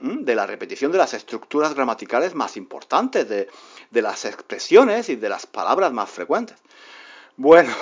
de 0.00 0.34
la 0.34 0.44
repetición 0.44 0.90
de 0.90 0.98
las 0.98 1.14
estructuras 1.14 1.74
gramaticales 1.74 2.34
más 2.34 2.56
importantes, 2.56 3.28
de, 3.28 3.48
las 3.92 4.24
expresiones 4.24 5.08
y 5.08 5.16
de 5.16 5.28
las 5.28 5.46
palabras 5.46 5.92
más 5.92 6.10
frecuentes. 6.10 6.56
Bueno, 7.36 7.72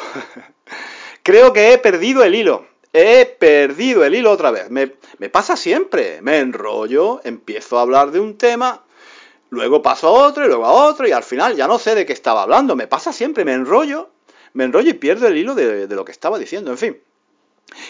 creo 1.22 1.54
que 1.54 1.72
he 1.72 1.78
perdido 1.78 2.22
el 2.22 2.34
hilo. 2.34 2.66
He 2.92 3.24
perdido 3.24 4.04
el 4.04 4.14
hilo 4.14 4.30
otra 4.30 4.50
vez. 4.50 4.68
Me, 4.68 4.88
pasa 5.30 5.56
siempre. 5.56 6.20
Me 6.20 6.38
enrollo, 6.40 7.22
empiezo 7.24 7.78
a 7.78 7.82
hablar 7.82 8.10
de 8.10 8.20
un 8.20 8.36
tema, 8.36 8.82
luego 9.48 9.80
paso 9.80 10.08
a 10.08 10.26
otro 10.26 10.44
y 10.44 10.48
luego 10.48 10.66
a 10.66 10.72
otro 10.72 11.08
y 11.08 11.12
al 11.12 11.22
final 11.22 11.56
ya 11.56 11.66
no 11.66 11.78
sé 11.78 11.94
de 11.94 12.04
qué 12.04 12.12
estaba 12.12 12.42
hablando. 12.42 12.76
Me 12.76 12.88
pasa 12.88 13.10
siempre, 13.12 13.46
me 13.46 13.54
enrollo 13.54 14.10
me 14.52 14.64
enrollo 14.64 14.90
y 14.90 14.94
pierdo 14.94 15.26
el 15.26 15.36
hilo 15.36 15.54
de, 15.54 15.86
lo 15.88 16.04
que 16.04 16.12
estaba 16.12 16.38
diciendo, 16.38 16.70
en 16.70 16.78
fin. 16.78 17.00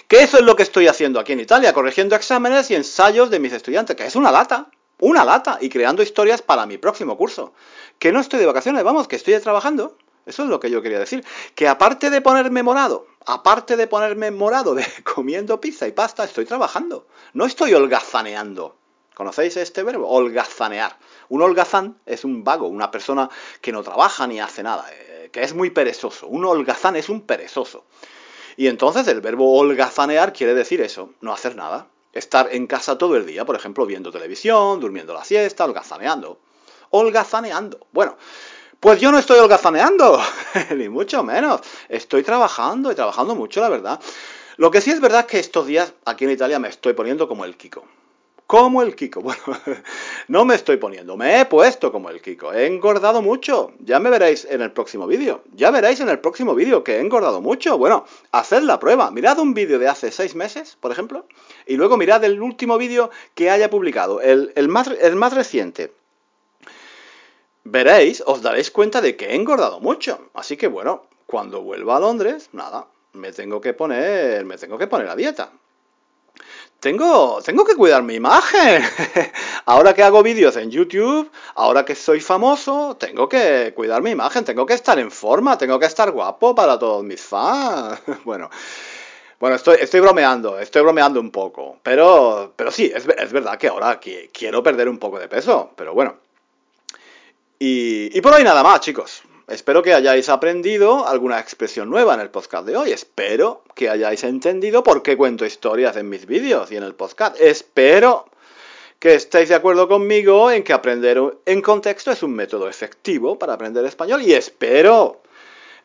Que 0.09 0.23
eso 0.23 0.39
es 0.39 0.45
lo 0.45 0.57
que 0.57 0.63
estoy 0.63 0.89
haciendo 0.89 1.21
aquí 1.21 1.33
en 1.33 1.41
Italia, 1.41 1.73
corrigiendo 1.73 2.17
exámenes 2.17 2.71
y 2.71 2.75
ensayos 2.75 3.31
de 3.31 3.39
mis 3.39 3.53
estudiantes, 3.53 3.97
que 3.97 4.07
es 4.07 4.17
una 4.17 4.33
lata, 4.33 4.71
una 4.99 5.25
lata, 5.25 5.59
y 5.61 5.69
creando 5.69 6.03
historias 6.03 6.43
para 6.43 6.67
mi 6.67 6.79
próximo 6.79 7.17
curso. 7.17 7.53
Que 7.99 8.13
no 8.13 8.21
estoy 8.21 8.41
de 8.41 8.47
vacaciones, 8.47 8.83
vamos, 8.83 9.07
que 9.07 9.17
estoy 9.17 9.39
trabajando. 9.41 9.97
Eso 10.27 10.43
es 10.43 10.49
lo 10.49 10.61
que 10.61 10.71
yo 10.71 10.83
quería 10.83 10.99
decir. 10.99 11.25
Que 11.55 11.69
aparte 11.69 12.11
de 12.11 12.21
ponerme 12.21 12.63
morado, 12.63 13.07
aparte 13.25 13.77
de 13.77 13.87
ponerme 13.87 14.31
morado 14.31 14.75
de 14.75 14.85
comiendo 15.15 15.61
pizza 15.61 15.87
y 15.87 15.93
pasta, 15.93 16.25
estoy 16.25 16.45
trabajando. 16.45 17.07
No 17.33 17.47
estoy 17.47 17.73
holgazaneando. 17.75 18.77
¿Conocéis 19.15 19.57
este 19.57 19.83
verbo? 19.83 20.09
Holgazanear. 20.09 20.97
Un 21.29 21.43
holgazán 21.43 21.99
es 22.07 22.25
un 22.25 22.45
vago, 22.45 22.69
una 22.69 22.91
persona 22.91 23.29
que 23.61 23.73
no 23.73 23.83
trabaja 23.83 24.27
ni 24.27 24.39
hace 24.39 24.63
nada, 24.63 24.87
que 25.31 25.43
es 25.43 25.55
muy 25.55 25.71
perezoso. 25.71 26.27
Un 26.27 26.45
holgazán 26.45 26.97
es 26.97 27.09
un 27.09 27.23
perezoso. 27.23 27.85
Y 28.57 28.67
entonces 28.67 29.07
el 29.09 29.21
verbo 29.21 29.57
holgazanear 29.57 30.33
quiere 30.33 30.55
decir 30.55 30.81
eso, 30.81 31.11
no 31.21 31.33
hacer 31.33 31.55
nada. 31.55 31.87
Estar 32.13 32.49
en 32.53 32.67
casa 32.67 32.99
todo 32.99 33.17
el 33.17 33.27
día, 33.27 33.45
por 33.45 33.55
ejemplo, 33.55 33.87
viendo 33.87 34.11
televisión, 34.11 34.81
durmiendo 34.81 35.15
la 35.15 35.25
siesta, 35.25 35.65
holgazaneando. 35.65 36.41
Holgazaneando. 36.91 37.87
Bueno, 37.93 38.17
pues 38.81 39.01
yo 39.01 39.13
no 39.13 39.19
estoy 39.19 39.39
holgazaneando, 39.39 40.21
ni 40.77 40.89
mucho 40.89 41.23
menos. 41.23 41.61
Estoy 41.89 42.23
trabajando 42.23 42.91
y 42.91 42.95
trabajando 42.95 43.35
mucho, 43.35 43.61
la 43.61 43.69
verdad. 43.69 44.01
Lo 44.57 44.71
que 44.71 44.81
sí 44.81 44.91
es 44.91 45.01
verdad 45.01 45.21
es 45.21 45.27
que 45.27 45.39
estos 45.39 45.67
días 45.67 45.93
aquí 46.05 46.25
en 46.25 46.33
Italia 46.33 46.59
me 46.59 46.69
estoy 46.69 46.95
poniendo 46.95 47.29
como 47.29 47.45
el 47.45 47.57
Kiko. 47.57 47.85
Como 48.49 48.81
el 48.81 48.97
Kiko. 48.97 49.21
Bueno, 49.29 49.43
no 50.29 50.47
me 50.47 50.55
estoy 50.55 50.79
poniendo, 50.79 51.19
me 51.19 51.39
he 51.39 51.45
puesto 51.45 51.93
como 51.93 52.09
el 52.09 52.23
Kiko. 52.23 52.55
He 52.55 52.67
engordado 52.67 53.21
mucho. 53.21 53.73
Ya 53.79 54.01
me 54.01 54.09
veréis 54.09 54.47
en 54.47 54.63
el 54.63 54.73
próximo 54.73 55.07
vídeo. 55.07 55.43
Ya 55.53 55.71
veréis 55.71 56.01
en 56.01 56.09
el 56.09 56.19
próximo 56.19 56.55
vídeo 56.55 56.83
que 56.83 56.97
he 56.97 57.01
engordado 57.01 57.43
mucho. 57.43 57.77
Bueno, 57.77 58.07
haced 58.33 58.63
la 58.63 58.81
prueba. 58.81 59.11
Mirad 59.11 59.39
un 59.39 59.53
vídeo 59.53 59.79
de 59.79 59.89
hace 59.89 60.11
seis 60.11 60.35
meses, 60.35 60.79
por 60.81 60.91
ejemplo, 60.91 61.27
y 61.67 61.77
luego 61.77 61.99
mirad 61.99 62.25
el 62.25 62.41
último 62.41 62.79
vídeo 62.79 63.11
que 63.35 63.51
haya 63.51 63.69
publicado, 63.69 64.23
el, 64.23 64.51
más, 64.69 64.89
el 64.99 65.15
más 65.15 65.35
reciente. 65.35 65.93
Veréis, 67.65 68.23
os 68.25 68.41
daréis 68.41 68.71
cuenta 68.71 69.03
de 69.03 69.15
que 69.15 69.27
he 69.27 69.35
engordado 69.35 69.79
mucho. 69.81 70.31
Así 70.33 70.57
que 70.57 70.69
bueno, 70.69 71.05
cuando 71.27 71.61
vuelva 71.61 71.99
a 71.99 72.01
Londres, 72.01 72.49
nada, 72.53 72.87
me 73.13 73.31
tengo 73.31 73.61
que 73.61 73.75
poner, 73.75 74.47
me 74.47 74.57
tengo 74.57 74.79
que 74.79 74.87
poner 74.87 75.09
a 75.11 75.17
dieta 75.17 75.53
tengo, 76.81 77.41
tengo 77.43 77.65
que 77.65 77.75
cuidar 77.75 78.03
mi 78.03 78.15
imagen. 78.15 78.83
ahora 79.67 79.95
que 79.95 80.03
hago 80.03 80.23
vídeos 80.23 80.57
en 80.57 80.71
YouTube, 80.71 81.31
ahora 81.55 81.85
que 81.85 81.95
soy 81.95 82.21
famoso, 82.21 82.97
tengo 82.99 83.29
que 83.29 83.73
cuidar 83.75 84.03
mi 84.03 84.11
imagen, 84.11 84.45
tengo 84.45 84.65
que 84.65 84.75
estar 84.75 84.99
en 84.99 85.11
forma, 85.11 85.59
tengo 85.59 85.79
que 85.79 85.87
estar 85.87 86.11
guapo 86.11 86.55
para 86.55 86.79
todos 86.79 87.03
mis 87.03 87.21
fans. 87.21 88.01
bueno. 88.25 88.51
Bueno, 89.41 89.55
estoy, 89.55 89.77
estoy 89.81 90.01
bromeando, 90.01 90.59
estoy 90.59 90.83
bromeando 90.83 91.21
un 91.21 91.31
poco, 91.31 91.79
pero, 91.81 92.55
pero 92.57 92.73
sí, 92.73 92.91
es, 92.93 93.07
es 93.07 93.33
verdad 93.33 93.57
que 93.57 93.69
ahora 93.69 94.01
quiero 94.33 94.65
perder 94.65 94.89
un 94.89 94.99
poco 94.99 95.21
de 95.21 95.29
peso, 95.29 95.71
pero 95.77 95.95
bueno. 95.95 96.17
Y, 97.57 98.17
y 98.19 98.21
por 98.21 98.35
hoy 98.35 98.43
nada 98.43 98.65
más, 98.65 98.81
chicos. 98.81 99.23
Espero 99.49 99.83
que 99.83 99.95
hayáis 99.95 100.29
aprendido 100.29 101.09
alguna 101.09 101.41
expresión 101.41 101.89
nueva 101.89 102.13
en 102.13 102.21
el 102.21 102.29
podcast 102.29 102.67
de 102.67 102.77
hoy. 102.77 102.93
Espero 102.93 103.63
que 103.75 103.89
hayáis 103.89 104.23
entendido 104.25 104.83
por 104.83 105.03
qué 105.03 105.17
cuento 105.17 105.47
historias 105.47 105.97
en 105.97 106.11
mis 106.11 106.27
vídeos 106.27 106.71
y 106.71 106.77
en 106.77 106.83
el 106.83 106.95
podcast. 106.95 107.41
Espero 107.41 108.27
que 108.99 109.15
estéis 109.15 109.49
de 109.49 109.55
acuerdo 109.55 109.89
conmigo 109.89 110.51
en 110.51 110.63
que 110.63 110.75
aprender 110.75 111.19
en 111.47 111.63
contexto 111.63 112.11
es 112.11 112.23
un 112.23 112.35
método 112.35 112.69
efectivo 112.69 113.39
para 113.39 113.55
aprender 113.55 113.87
español 113.87 114.21
y 114.21 114.35
espero 114.35 115.23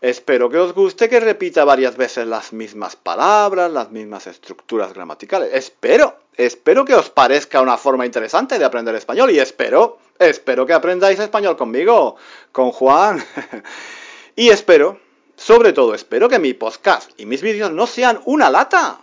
Espero 0.04 0.50
que 0.50 0.58
os 0.58 0.74
guste 0.74 1.08
que 1.08 1.22
repita 1.22 1.64
varias 1.64 1.96
veces 1.96 2.28
las 2.28 2.52
mismas 2.52 2.98
palabras, 2.98 3.72
las 3.72 3.90
mismas 3.90 4.28
estructuras 4.28 4.94
gramaticales. 4.94 5.54
Espero, 5.54 6.18
espero 6.36 6.84
que 6.84 6.94
os 6.94 7.10
parezca 7.10 7.62
una 7.62 7.78
forma 7.78 8.06
interesante 8.06 8.60
de 8.60 8.66
aprender 8.66 8.94
español 8.96 9.32
y 9.32 9.40
espero, 9.40 10.00
espero 10.20 10.66
que 10.66 10.74
aprendáis 10.74 11.20
español 11.20 11.56
conmigo, 11.56 12.18
con 12.52 12.74
Juan. 12.74 13.24
y 14.36 14.50
espero, 14.50 15.00
sobre 15.38 15.72
todo 15.72 15.94
espero 15.96 16.28
que 16.28 16.38
mi 16.38 16.54
podcast 16.54 17.10
y 17.18 17.26
mis 17.26 17.42
vídeos 17.42 17.72
no 17.72 17.88
sean 17.88 18.20
una 18.26 18.50
lata. 18.50 19.00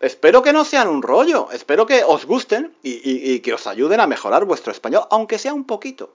Espero 0.00 0.40
que 0.40 0.54
no 0.54 0.64
sean 0.64 0.88
un 0.88 1.02
rollo, 1.02 1.48
espero 1.52 1.84
que 1.84 2.02
os 2.04 2.24
gusten 2.24 2.74
y 2.82 3.40
que 3.40 3.52
os 3.52 3.66
ayuden 3.66 4.00
a 4.00 4.06
mejorar 4.06 4.46
vuestro 4.46 4.72
español, 4.72 5.04
aunque 5.10 5.36
sea 5.36 5.52
un 5.52 5.66
poquito. 5.66 6.14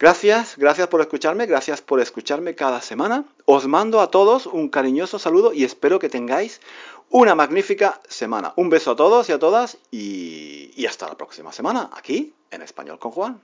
Gracias, 0.00 0.56
gracias 0.56 0.88
por 0.88 1.02
escucharme, 1.02 1.44
gracias 1.44 1.82
por 1.82 2.00
escucharme 2.00 2.54
cada 2.54 2.80
semana. 2.80 3.26
Os 3.44 3.66
mando 3.66 4.00
a 4.00 4.10
todos 4.10 4.46
un 4.46 4.70
cariñoso 4.70 5.18
saludo 5.18 5.52
y 5.52 5.62
espero 5.64 5.98
que 5.98 6.08
tengáis 6.08 6.62
una 7.10 7.34
magnífica 7.34 8.00
semana. 8.08 8.54
Un 8.56 8.70
beso 8.70 8.92
a 8.92 8.96
todos 8.96 9.28
y 9.28 9.32
a 9.32 9.38
todas 9.38 9.76
y, 9.90 10.86
hasta 10.86 11.06
la 11.06 11.18
próxima 11.18 11.52
semana 11.52 11.90
aquí 11.92 12.32
en 12.50 12.62
Español 12.62 12.98
con 12.98 13.12
Juan. 13.12 13.42